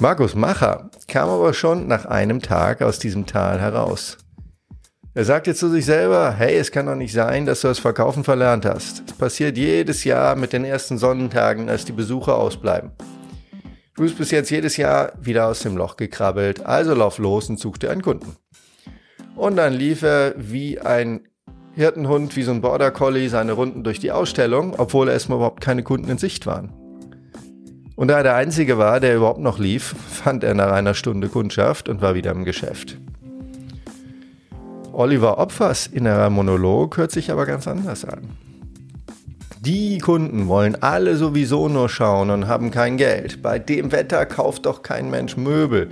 Markus 0.00 0.34
Macher 0.34 0.90
kam 1.06 1.28
aber 1.28 1.54
schon 1.54 1.86
nach 1.86 2.06
einem 2.06 2.40
Tag 2.40 2.82
aus 2.82 2.98
diesem 2.98 3.26
Tal 3.26 3.60
heraus. 3.60 4.18
Er 5.14 5.24
sagte 5.24 5.54
zu 5.54 5.68
sich 5.68 5.84
selber, 5.84 6.32
hey, 6.32 6.56
es 6.56 6.72
kann 6.72 6.86
doch 6.86 6.94
nicht 6.94 7.12
sein, 7.12 7.44
dass 7.44 7.60
du 7.60 7.68
das 7.68 7.78
Verkaufen 7.78 8.24
verlernt 8.24 8.64
hast. 8.64 9.02
Es 9.06 9.12
passiert 9.12 9.58
jedes 9.58 10.04
Jahr 10.04 10.36
mit 10.36 10.54
den 10.54 10.64
ersten 10.64 10.96
Sonnentagen, 10.96 11.68
als 11.68 11.84
die 11.84 11.92
Besucher 11.92 12.36
ausbleiben. 12.36 12.92
Du 13.94 14.02
bist 14.02 14.16
bis 14.16 14.30
jetzt 14.30 14.50
jedes 14.50 14.78
Jahr 14.78 15.12
wieder 15.20 15.48
aus 15.48 15.60
dem 15.60 15.76
Loch 15.76 15.96
gekrabbelt, 15.98 16.64
also 16.64 16.94
lauf 16.94 17.18
los 17.18 17.50
und 17.50 17.60
such 17.60 17.76
dir 17.76 17.90
einen 17.90 18.00
Kunden. 18.00 18.36
Und 19.36 19.56
dann 19.56 19.74
lief 19.74 20.02
er 20.02 20.32
wie 20.38 20.80
ein 20.80 21.28
Hirtenhund, 21.74 22.34
wie 22.36 22.42
so 22.42 22.50
ein 22.50 22.62
Border 22.62 22.90
Collie 22.90 23.28
seine 23.28 23.52
Runden 23.52 23.84
durch 23.84 24.00
die 24.00 24.12
Ausstellung, 24.12 24.74
obwohl 24.78 25.10
erstmal 25.10 25.36
überhaupt 25.36 25.60
keine 25.60 25.82
Kunden 25.82 26.10
in 26.10 26.18
Sicht 26.18 26.46
waren. 26.46 26.72
Und 27.96 28.08
da 28.08 28.18
er 28.18 28.22
der 28.22 28.36
Einzige 28.36 28.78
war, 28.78 29.00
der 29.00 29.16
überhaupt 29.16 29.40
noch 29.40 29.58
lief, 29.58 29.94
fand 30.08 30.44
er 30.44 30.54
nach 30.54 30.72
einer 30.72 30.94
Stunde 30.94 31.28
Kundschaft 31.28 31.88
und 31.88 32.00
war 32.00 32.14
wieder 32.14 32.32
im 32.32 32.44
Geschäft. 32.44 32.98
Oliver 34.92 35.38
Opfers 35.38 35.86
innerer 35.86 36.30
Monolog 36.30 36.96
hört 36.96 37.12
sich 37.12 37.30
aber 37.30 37.46
ganz 37.46 37.66
anders 37.66 38.04
an. 38.04 38.30
Die 39.60 39.98
Kunden 39.98 40.48
wollen 40.48 40.82
alle 40.82 41.16
sowieso 41.16 41.68
nur 41.68 41.88
schauen 41.88 42.30
und 42.30 42.48
haben 42.48 42.70
kein 42.70 42.96
Geld. 42.96 43.42
Bei 43.42 43.58
dem 43.58 43.92
Wetter 43.92 44.26
kauft 44.26 44.66
doch 44.66 44.82
kein 44.82 45.08
Mensch 45.08 45.36
Möbel. 45.36 45.88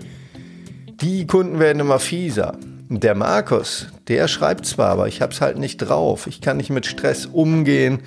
Die 1.00 1.26
Kunden 1.26 1.60
werden 1.60 1.78
immer 1.78 2.00
fieser. 2.00 2.56
Der 2.88 3.14
Markus, 3.14 3.86
der 4.08 4.26
schreibt 4.26 4.66
zwar, 4.66 4.88
aber 4.88 5.06
ich 5.06 5.22
hab's 5.22 5.40
halt 5.40 5.56
nicht 5.56 5.76
drauf. 5.76 6.26
Ich 6.26 6.40
kann 6.40 6.56
nicht 6.56 6.70
mit 6.70 6.84
Stress 6.84 7.26
umgehen. 7.26 8.00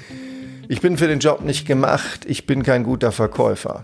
Ich 0.70 0.80
bin 0.80 0.98
für 0.98 1.08
den 1.08 1.20
Job 1.20 1.42
nicht 1.42 1.68
gemacht. 1.68 2.26
Ich 2.26 2.46
bin 2.46 2.64
kein 2.64 2.84
guter 2.84 3.12
Verkäufer. 3.12 3.84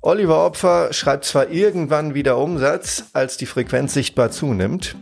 Oliver 0.00 0.44
Opfer 0.44 0.92
schreibt 0.92 1.24
zwar 1.24 1.50
irgendwann 1.50 2.14
wieder 2.14 2.38
Umsatz, 2.38 3.04
als 3.12 3.36
die 3.36 3.46
Frequenz 3.46 3.94
sichtbar 3.94 4.30
zunimmt, 4.30 4.96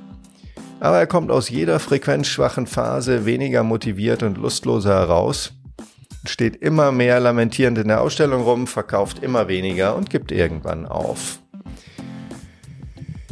aber 0.78 0.98
er 0.98 1.08
kommt 1.08 1.32
aus 1.32 1.48
jeder 1.48 1.80
frequenzschwachen 1.80 2.68
Phase 2.68 3.24
weniger 3.24 3.64
motiviert 3.64 4.22
und 4.22 4.38
lustloser 4.38 4.94
heraus, 4.94 5.54
steht 6.24 6.56
immer 6.56 6.92
mehr 6.92 7.18
lamentierend 7.18 7.78
in 7.78 7.88
der 7.88 8.00
Ausstellung 8.00 8.42
rum, 8.42 8.68
verkauft 8.68 9.20
immer 9.22 9.48
weniger 9.48 9.96
und 9.96 10.08
gibt 10.08 10.30
irgendwann 10.30 10.86
auf. 10.86 11.40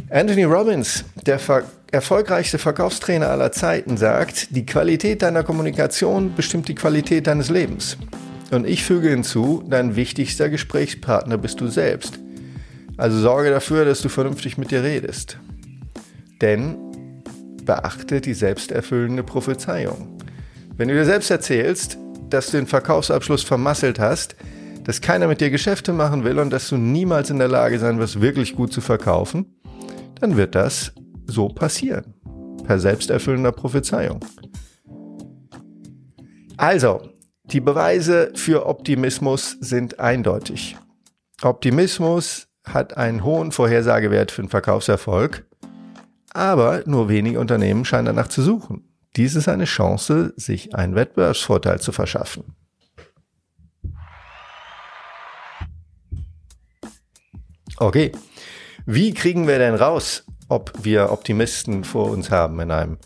Anthony 0.09 0.43
Robbins, 0.43 1.05
der 1.25 1.39
ver 1.39 1.63
erfolgreichste 1.91 2.57
Verkaufstrainer 2.57 3.29
aller 3.29 3.51
Zeiten, 3.51 3.97
sagt, 3.97 4.55
die 4.55 4.65
Qualität 4.65 5.21
deiner 5.21 5.43
Kommunikation 5.43 6.33
bestimmt 6.35 6.67
die 6.69 6.75
Qualität 6.75 7.27
deines 7.27 7.49
Lebens. 7.49 7.97
Und 8.51 8.65
ich 8.65 8.83
füge 8.83 9.09
hinzu, 9.09 9.63
dein 9.67 9.95
wichtigster 9.95 10.49
Gesprächspartner 10.49 11.37
bist 11.37 11.59
du 11.61 11.67
selbst. 11.67 12.19
Also 12.97 13.19
sorge 13.19 13.49
dafür, 13.49 13.85
dass 13.85 14.01
du 14.01 14.09
vernünftig 14.09 14.57
mit 14.57 14.71
dir 14.71 14.83
redest. 14.83 15.37
Denn 16.41 16.77
beachte 17.65 18.21
die 18.21 18.33
selbsterfüllende 18.33 19.23
Prophezeiung. 19.23 20.17
Wenn 20.77 20.87
du 20.87 20.93
dir 20.93 21.05
selbst 21.05 21.29
erzählst, 21.29 21.97
dass 22.29 22.51
du 22.51 22.57
den 22.57 22.67
Verkaufsabschluss 22.67 23.43
vermasselt 23.43 23.99
hast, 23.99 24.35
dass 24.83 25.01
keiner 25.01 25.27
mit 25.27 25.41
dir 25.41 25.49
Geschäfte 25.49 25.93
machen 25.93 26.23
will 26.23 26.39
und 26.39 26.49
dass 26.51 26.69
du 26.69 26.77
niemals 26.77 27.29
in 27.29 27.37
der 27.37 27.47
Lage 27.47 27.79
sein 27.79 27.99
wirst, 27.99 28.21
wirklich 28.21 28.55
gut 28.55 28.73
zu 28.73 28.81
verkaufen, 28.81 29.45
dann 30.19 30.37
wird 30.37 30.55
das 30.55 30.93
so 31.31 31.47
passieren. 31.47 32.13
Per 32.65 32.79
selbsterfüllender 32.79 33.51
Prophezeiung. 33.51 34.23
Also, 36.57 37.01
die 37.45 37.61
Beweise 37.61 38.31
für 38.35 38.67
Optimismus 38.67 39.57
sind 39.59 39.99
eindeutig. 39.99 40.77
Optimismus 41.41 42.47
hat 42.63 42.95
einen 42.97 43.23
hohen 43.23 43.51
Vorhersagewert 43.51 44.31
für 44.31 44.43
den 44.43 44.49
Verkaufserfolg 44.49 45.43
aber 46.33 46.83
nur 46.85 47.09
wenige 47.09 47.39
Unternehmen 47.39 47.85
scheinen 47.85 48.05
danach 48.05 48.27
zu 48.27 48.41
suchen. 48.41 48.87
Dies 49.15 49.35
ist 49.35 49.49
eine 49.49 49.65
Chance, 49.65 50.33
sich 50.37 50.73
einen 50.75 50.95
Wettbewerbsvorteil 50.95 51.81
zu 51.81 51.91
verschaffen. 51.91 52.55
Okay, 57.77 58.11
wie 58.85 59.13
kriegen 59.13 59.47
wir 59.47 59.57
denn 59.57 59.75
raus, 59.75 60.25
ob 60.51 60.73
wir 60.83 61.11
Optimisten 61.11 61.83
vor 61.83 62.11
uns 62.11 62.29
haben 62.29 62.59
in 62.59 62.71
einem 62.71 62.97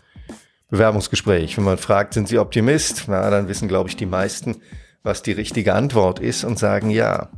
Bewerbungsgespräch? 0.70 1.58
Wenn 1.58 1.64
man 1.64 1.78
fragt, 1.78 2.16
sind 2.16 2.28
Sie 2.28 2.40
Optimist? 2.40 3.06
Na, 3.08 3.30
dann 3.30 3.48
wissen, 3.48 3.68
glaube 3.68 3.90
ich, 3.90 3.96
die 3.96 4.08
meisten, 4.08 4.62
was 5.04 5.22
die 5.22 5.32
richtige 5.32 5.74
Antwort 5.74 6.20
ist 6.20 6.44
und 6.44 6.58
sagen 6.58 6.90
ja. 6.90 7.30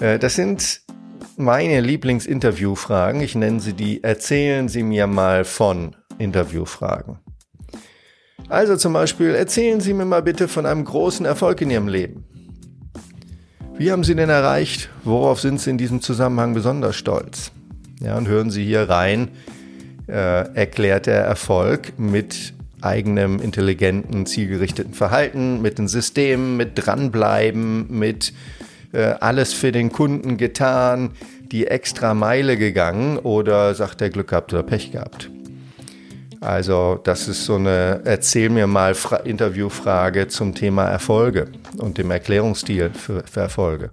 Äh, 0.00 0.18
das 0.18 0.34
sind 0.34 0.82
meine 1.36 1.80
Lieblingsinterviewfragen. 1.80 3.22
Ich 3.22 3.34
nenne 3.34 3.60
sie 3.60 3.72
die 3.72 4.04
Erzählen 4.04 4.68
Sie 4.68 4.82
mir 4.82 5.06
mal 5.06 5.44
von 5.44 5.96
Interviewfragen. 6.18 7.18
Also 8.50 8.76
zum 8.76 8.92
Beispiel, 8.92 9.34
erzählen 9.34 9.80
Sie 9.80 9.94
mir 9.94 10.04
mal 10.04 10.22
bitte 10.22 10.48
von 10.48 10.66
einem 10.66 10.84
großen 10.84 11.24
Erfolg 11.24 11.62
in 11.62 11.70
Ihrem 11.70 11.88
Leben. 11.88 12.24
Wie 13.76 13.90
haben 13.90 14.04
Sie 14.04 14.14
den 14.14 14.28
erreicht? 14.28 14.90
Worauf 15.02 15.40
sind 15.40 15.60
Sie 15.60 15.70
in 15.70 15.78
diesem 15.78 16.02
Zusammenhang 16.02 16.52
besonders 16.52 16.94
stolz? 16.94 17.52
Ja, 18.00 18.16
und 18.16 18.28
hören 18.28 18.50
Sie 18.50 18.64
hier 18.64 18.88
rein, 18.88 19.28
äh, 20.06 20.54
erklärt 20.54 21.06
der 21.06 21.22
Erfolg 21.22 21.98
mit 21.98 22.54
eigenem 22.80 23.40
intelligenten, 23.40 24.26
zielgerichteten 24.26 24.92
Verhalten, 24.92 25.62
mit 25.62 25.78
den 25.78 25.88
Systemen, 25.88 26.56
mit 26.56 26.72
dranbleiben, 26.74 27.86
mit 27.88 28.34
äh, 28.92 29.14
alles 29.20 29.52
für 29.54 29.72
den 29.72 29.90
Kunden 29.90 30.36
getan, 30.36 31.10
die 31.50 31.66
extra 31.66 32.14
Meile 32.14 32.56
gegangen 32.56 33.18
oder 33.18 33.74
sagt 33.74 34.02
er 34.02 34.10
Glück 34.10 34.28
gehabt 34.28 34.52
oder 34.52 34.62
Pech 34.62 34.92
gehabt? 34.92 35.30
Also 36.40 37.00
das 37.02 37.26
ist 37.26 37.46
so 37.46 37.54
eine 37.54 38.02
Erzähl 38.04 38.50
mir 38.50 38.66
mal 38.66 38.94
Fra 38.94 39.16
Interviewfrage 39.16 40.28
zum 40.28 40.54
Thema 40.54 40.84
Erfolge 40.84 41.48
und 41.78 41.96
dem 41.96 42.10
Erklärungsstil 42.10 42.90
für, 42.90 43.24
für 43.24 43.40
Erfolge. 43.40 43.90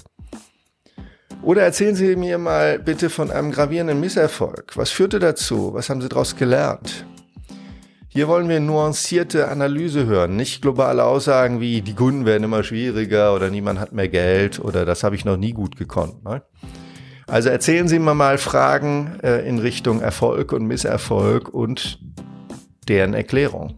Oder 1.43 1.63
erzählen 1.63 1.95
Sie 1.95 2.15
mir 2.15 2.37
mal 2.37 2.77
bitte 2.77 3.09
von 3.09 3.31
einem 3.31 3.51
gravierenden 3.51 3.99
Misserfolg. 3.99 4.73
Was 4.75 4.91
führte 4.91 5.17
dazu? 5.17 5.73
Was 5.73 5.89
haben 5.89 5.99
Sie 5.99 6.07
daraus 6.07 6.35
gelernt? 6.35 7.05
Hier 8.09 8.27
wollen 8.27 8.47
wir 8.47 8.59
nuancierte 8.59 9.47
Analyse 9.47 10.05
hören, 10.05 10.35
nicht 10.35 10.61
globale 10.61 11.03
Aussagen 11.03 11.61
wie 11.61 11.81
die 11.81 11.95
Kunden 11.95 12.25
werden 12.25 12.43
immer 12.43 12.61
schwieriger 12.61 13.33
oder 13.33 13.49
niemand 13.49 13.79
hat 13.79 13.93
mehr 13.93 14.09
Geld 14.09 14.59
oder 14.59 14.85
das 14.85 15.03
habe 15.03 15.15
ich 15.15 15.23
noch 15.23 15.37
nie 15.37 15.53
gut 15.53 15.77
gekonnt. 15.77 16.23
Ne? 16.25 16.43
Also 17.25 17.49
erzählen 17.49 17.87
Sie 17.87 17.99
mir 17.99 18.13
mal 18.13 18.37
Fragen 18.37 19.17
äh, 19.23 19.47
in 19.47 19.59
Richtung 19.59 20.01
Erfolg 20.01 20.51
und 20.51 20.67
Misserfolg 20.67 21.49
und 21.49 21.99
deren 22.87 23.13
Erklärung. 23.13 23.77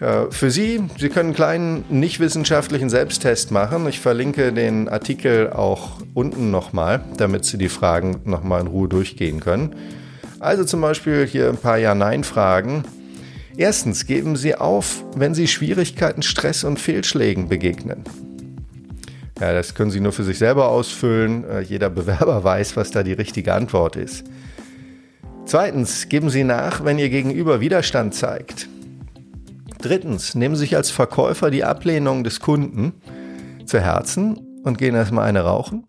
Äh, 0.00 0.30
für 0.30 0.50
Sie, 0.50 0.82
Sie 0.98 1.08
können 1.08 1.28
einen 1.28 1.34
kleinen 1.34 1.84
nicht 1.88 2.20
wissenschaftlichen 2.20 2.90
Selbsttest 2.90 3.50
machen. 3.50 3.86
Ich 3.88 4.00
verlinke 4.00 4.52
den 4.52 4.88
Artikel 4.88 5.50
auch 5.50 6.00
unten 6.14 6.50
nochmal, 6.50 7.04
damit 7.16 7.44
Sie 7.44 7.58
die 7.58 7.68
Fragen 7.68 8.20
nochmal 8.24 8.62
in 8.62 8.66
Ruhe 8.66 8.88
durchgehen 8.88 9.40
können. 9.40 9.76
Also 10.40 10.64
zum 10.64 10.80
Beispiel 10.80 11.26
hier 11.26 11.50
ein 11.50 11.58
paar 11.58 11.78
Ja-Nein-Fragen. 11.78 12.84
Erstens, 13.56 14.06
geben 14.06 14.36
Sie 14.36 14.54
auf, 14.54 15.04
wenn 15.14 15.34
Sie 15.34 15.46
Schwierigkeiten, 15.46 16.22
Stress 16.22 16.64
und 16.64 16.80
Fehlschlägen 16.80 17.48
begegnen. 17.48 18.04
Ja, 19.38 19.52
das 19.52 19.74
können 19.74 19.90
Sie 19.90 20.00
nur 20.00 20.12
für 20.12 20.24
sich 20.24 20.38
selber 20.38 20.68
ausfüllen. 20.68 21.44
Äh, 21.44 21.60
jeder 21.60 21.90
Bewerber 21.90 22.42
weiß, 22.42 22.76
was 22.76 22.90
da 22.90 23.02
die 23.02 23.12
richtige 23.12 23.52
Antwort 23.52 23.96
ist. 23.96 24.24
Zweitens, 25.44 26.08
geben 26.08 26.30
Sie 26.30 26.44
nach, 26.44 26.84
wenn 26.84 26.98
Ihr 26.98 27.10
Gegenüber 27.10 27.60
Widerstand 27.60 28.14
zeigt. 28.14 28.69
Drittens, 29.80 30.34
nehmen 30.34 30.56
Sie 30.56 30.60
sich 30.60 30.76
als 30.76 30.90
Verkäufer 30.90 31.50
die 31.50 31.64
Ablehnung 31.64 32.22
des 32.22 32.40
Kunden 32.40 33.00
zu 33.64 33.80
Herzen 33.80 34.60
und 34.62 34.76
gehen 34.76 34.94
erstmal 34.94 35.26
eine 35.26 35.40
rauchen. 35.40 35.86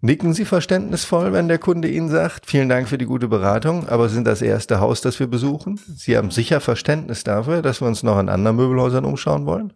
Nicken 0.00 0.32
Sie 0.32 0.46
verständnisvoll, 0.46 1.34
wenn 1.34 1.48
der 1.48 1.58
Kunde 1.58 1.88
Ihnen 1.88 2.08
sagt, 2.08 2.46
vielen 2.46 2.70
Dank 2.70 2.88
für 2.88 2.96
die 2.96 3.04
gute 3.04 3.28
Beratung, 3.28 3.86
aber 3.86 4.08
sind 4.08 4.26
das 4.26 4.40
erste 4.40 4.80
Haus, 4.80 5.02
das 5.02 5.20
wir 5.20 5.26
besuchen? 5.26 5.78
Sie 5.94 6.16
haben 6.16 6.30
sicher 6.30 6.60
Verständnis 6.60 7.22
dafür, 7.24 7.60
dass 7.60 7.82
wir 7.82 7.88
uns 7.88 8.02
noch 8.02 8.18
in 8.18 8.30
anderen 8.30 8.56
Möbelhäusern 8.56 9.04
umschauen 9.04 9.44
wollen? 9.44 9.74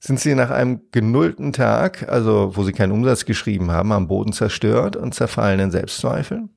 Sind 0.00 0.18
Sie 0.18 0.34
nach 0.34 0.50
einem 0.50 0.80
genullten 0.90 1.52
Tag, 1.52 2.08
also 2.08 2.56
wo 2.56 2.64
Sie 2.64 2.72
keinen 2.72 2.90
Umsatz 2.90 3.24
geschrieben 3.24 3.70
haben, 3.70 3.92
am 3.92 4.08
Boden 4.08 4.32
zerstört 4.32 4.96
und 4.96 5.14
zerfallen 5.14 5.60
in 5.60 5.70
Selbstzweifeln? 5.70 6.50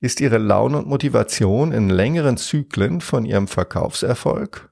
Ist 0.00 0.20
Ihre 0.20 0.38
Laune 0.38 0.78
und 0.78 0.86
Motivation 0.86 1.72
in 1.72 1.88
längeren 1.88 2.36
Zyklen 2.36 3.00
von 3.00 3.24
Ihrem 3.24 3.48
Verkaufserfolg 3.48 4.70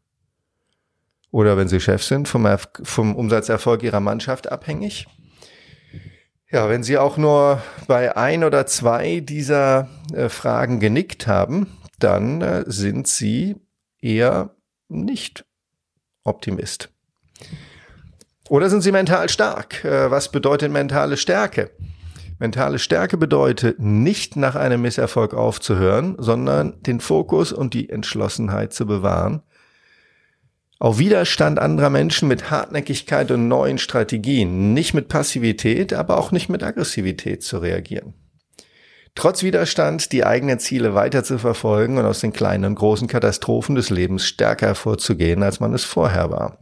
oder 1.34 1.56
wenn 1.56 1.66
Sie 1.66 1.80
Chef 1.80 2.04
sind, 2.04 2.28
vom, 2.28 2.46
vom 2.84 3.16
Umsatzerfolg 3.16 3.82
Ihrer 3.82 3.98
Mannschaft 3.98 4.52
abhängig? 4.52 5.08
Ja, 6.48 6.68
wenn 6.68 6.84
Sie 6.84 6.96
auch 6.96 7.16
nur 7.16 7.60
bei 7.88 8.16
ein 8.16 8.44
oder 8.44 8.66
zwei 8.66 9.18
dieser 9.18 9.88
äh, 10.12 10.28
Fragen 10.28 10.78
genickt 10.78 11.26
haben, 11.26 11.76
dann 11.98 12.40
äh, 12.40 12.62
sind 12.68 13.08
Sie 13.08 13.56
eher 14.00 14.54
nicht 14.88 15.44
Optimist. 16.22 16.90
Oder 18.48 18.70
sind 18.70 18.82
Sie 18.82 18.92
mental 18.92 19.28
stark? 19.28 19.84
Äh, 19.84 20.12
was 20.12 20.30
bedeutet 20.30 20.70
mentale 20.70 21.16
Stärke? 21.16 21.72
Mentale 22.44 22.78
Stärke 22.78 23.16
bedeutet, 23.16 23.80
nicht 23.80 24.36
nach 24.36 24.54
einem 24.54 24.82
Misserfolg 24.82 25.32
aufzuhören, 25.32 26.14
sondern 26.18 26.82
den 26.82 27.00
Fokus 27.00 27.54
und 27.54 27.72
die 27.72 27.88
Entschlossenheit 27.88 28.74
zu 28.74 28.84
bewahren. 28.84 29.40
Auf 30.78 30.98
Widerstand 30.98 31.58
anderer 31.58 31.88
Menschen 31.88 32.28
mit 32.28 32.50
Hartnäckigkeit 32.50 33.30
und 33.30 33.48
neuen 33.48 33.78
Strategien, 33.78 34.74
nicht 34.74 34.92
mit 34.92 35.08
Passivität, 35.08 35.94
aber 35.94 36.18
auch 36.18 36.32
nicht 36.32 36.50
mit 36.50 36.62
Aggressivität 36.62 37.42
zu 37.42 37.56
reagieren. 37.56 38.12
Trotz 39.14 39.42
Widerstand 39.42 40.12
die 40.12 40.26
eigenen 40.26 40.58
Ziele 40.58 40.94
weiter 40.94 41.24
zu 41.24 41.38
verfolgen 41.38 41.96
und 41.96 42.04
aus 42.04 42.20
den 42.20 42.34
kleinen 42.34 42.66
und 42.66 42.74
großen 42.74 43.08
Katastrophen 43.08 43.74
des 43.74 43.88
Lebens 43.88 44.26
stärker 44.26 44.66
hervorzugehen, 44.66 45.42
als 45.42 45.60
man 45.60 45.72
es 45.72 45.84
vorher 45.84 46.30
war. 46.30 46.58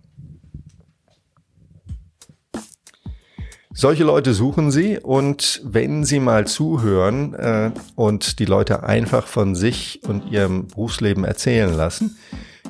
Solche 3.74 4.04
Leute 4.04 4.34
suchen 4.34 4.70
sie 4.70 4.98
und 4.98 5.62
wenn 5.64 6.04
sie 6.04 6.20
mal 6.20 6.46
zuhören 6.46 7.32
äh, 7.34 7.70
und 7.96 8.38
die 8.38 8.44
Leute 8.44 8.82
einfach 8.82 9.26
von 9.26 9.54
sich 9.54 10.00
und 10.06 10.30
ihrem 10.30 10.66
Berufsleben 10.66 11.24
erzählen 11.24 11.72
lassen, 11.72 12.18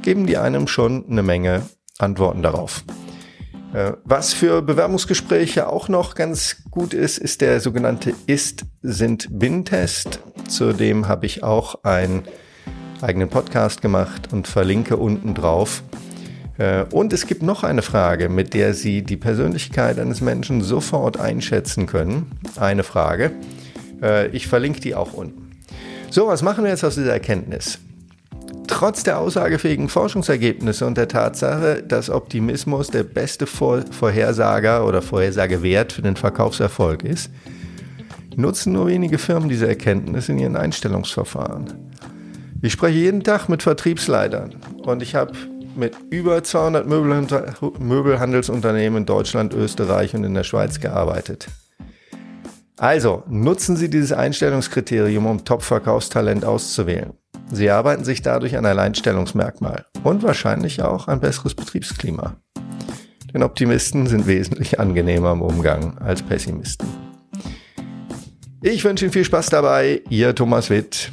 geben 0.03 0.27
die 0.27 0.39
einem 0.39 0.69
schon 0.69 1.05
eine 1.11 1.25
Menge 1.25 1.63
Antworten 1.99 2.43
darauf. 2.43 2.85
Äh, 3.75 3.95
was 4.05 4.33
für 4.33 4.63
Bewerbungsgespräche 4.63 5.69
auch 5.69 5.89
noch 5.89 6.15
ganz 6.15 6.63
gut 6.71 6.95
ist, 6.95 7.19
ist 7.19 7.41
der 7.41 7.61
sogenannte 7.61 8.15
Ist-Sind-Bin-Test. 8.27 10.21
Zudem 10.47 11.09
habe 11.09 11.27
ich 11.27 11.43
auch 11.43 11.83
einen 11.83 12.23
eigenen 13.01 13.29
Podcast 13.29 13.83
gemacht 13.83 14.33
und 14.33 14.47
verlinke 14.47 14.97
unten 14.97 15.35
drauf 15.35 15.83
und 16.91 17.13
es 17.13 17.27
gibt 17.27 17.43
noch 17.43 17.65
eine 17.65 17.83
Frage, 17.83 18.29
mit 18.29 18.55
der 18.55 18.75
Sie 18.75 19.03
die 19.03 19.17
Persönlichkeit 19.17 19.99
eines 19.99 20.21
Menschen 20.21 20.63
sofort 20.63 21.19
einschätzen 21.19 21.87
können. 21.87 22.33
Eine 22.57 22.83
Frage. 22.83 23.33
Äh, 24.03 24.29
ich 24.29 24.47
verlinke 24.47 24.81
die 24.81 24.95
auch 24.95 25.13
unten. 25.13 25.51
So, 26.11 26.27
was 26.27 26.43
machen 26.43 26.65
wir 26.65 26.71
jetzt 26.71 26.85
aus 26.85 26.97
dieser 26.97 27.13
Erkenntnis? 27.13 27.79
Trotz 28.67 29.03
der 29.03 29.19
aussagefähigen 29.19 29.89
Forschungsergebnisse 29.89 30.87
und 30.87 30.97
der 30.97 31.09
Tatsache, 31.09 31.83
dass 31.83 32.11
Optimismus 32.11 32.89
der 32.89 33.03
beste 33.03 33.47
Vorhersager 33.47 34.87
oder 34.87 35.03
Vorhersagewert 35.03 35.93
für 35.93 36.03
den 36.03 36.17
Verkaufserfolg 36.17 37.03
ist, 37.03 37.31
nutzen 38.37 38.73
nur 38.73 38.87
wenige 38.87 39.19
Firmen 39.19 39.49
diese 39.49 39.69
Erkenntnis 39.69 40.29
in 40.29 40.39
ihren 40.39 40.57
Einstellungsverfahren. 40.57 41.73
Ich 42.63 42.73
spreche 42.73 42.99
jeden 42.99 43.25
Tag 43.25 43.49
mit 43.49 43.63
Vertriebsleitern 43.63 44.55
und 44.85 45.03
ich 45.03 45.15
habe 45.15 45.33
mit 45.77 45.97
über 46.11 46.43
200 46.43 46.87
Möbelhandelsunternehmen 46.87 48.99
in 48.99 49.07
Deutschland, 49.07 49.55
Österreich 49.55 50.15
und 50.15 50.25
in 50.25 50.35
der 50.35 50.45
Schweiz 50.45 50.81
gearbeitet. 50.81 51.49
Also 52.77 53.23
nutzen 53.29 53.77
Sie 53.77 53.89
dieses 53.89 54.13
Einstellungskriterium, 54.13 55.27
um 55.27 55.45
Top-Verkaufstalent 55.45 56.45
auszuwählen. 56.45 57.13
Sie 57.51 57.71
arbeiten 57.71 58.05
sich 58.05 58.23
dadurch 58.23 58.57
ein 58.57 58.67
Alleinstellungsmerkmal 58.67 59.87
und 60.05 60.23
wahrscheinlich 60.23 60.83
auch 60.83 61.07
ein 61.07 61.21
besseres 61.21 61.55
Betriebsklima. 61.55 62.37
Denn 63.33 63.43
Optimisten 63.43 64.07
sind 64.07 64.27
wesentlich 64.27 64.81
angenehmer 64.81 65.33
im 65.33 65.43
Umgang 65.43 65.99
als 65.99 66.23
Pessimisten. 66.23 66.89
Ich 68.63 68.85
wünsche 68.85 69.05
Ihnen 69.05 69.13
viel 69.13 69.25
Spaß 69.25 69.47
dabei. 69.47 70.03
Ihr 70.09 70.35
Thomas 70.35 70.71
Witt. 70.71 71.13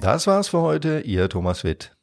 Das 0.00 0.26
war's 0.26 0.48
für 0.48 0.60
heute, 0.60 1.00
Ihr 1.00 1.28
Thomas 1.28 1.64
Witt. 1.64 1.95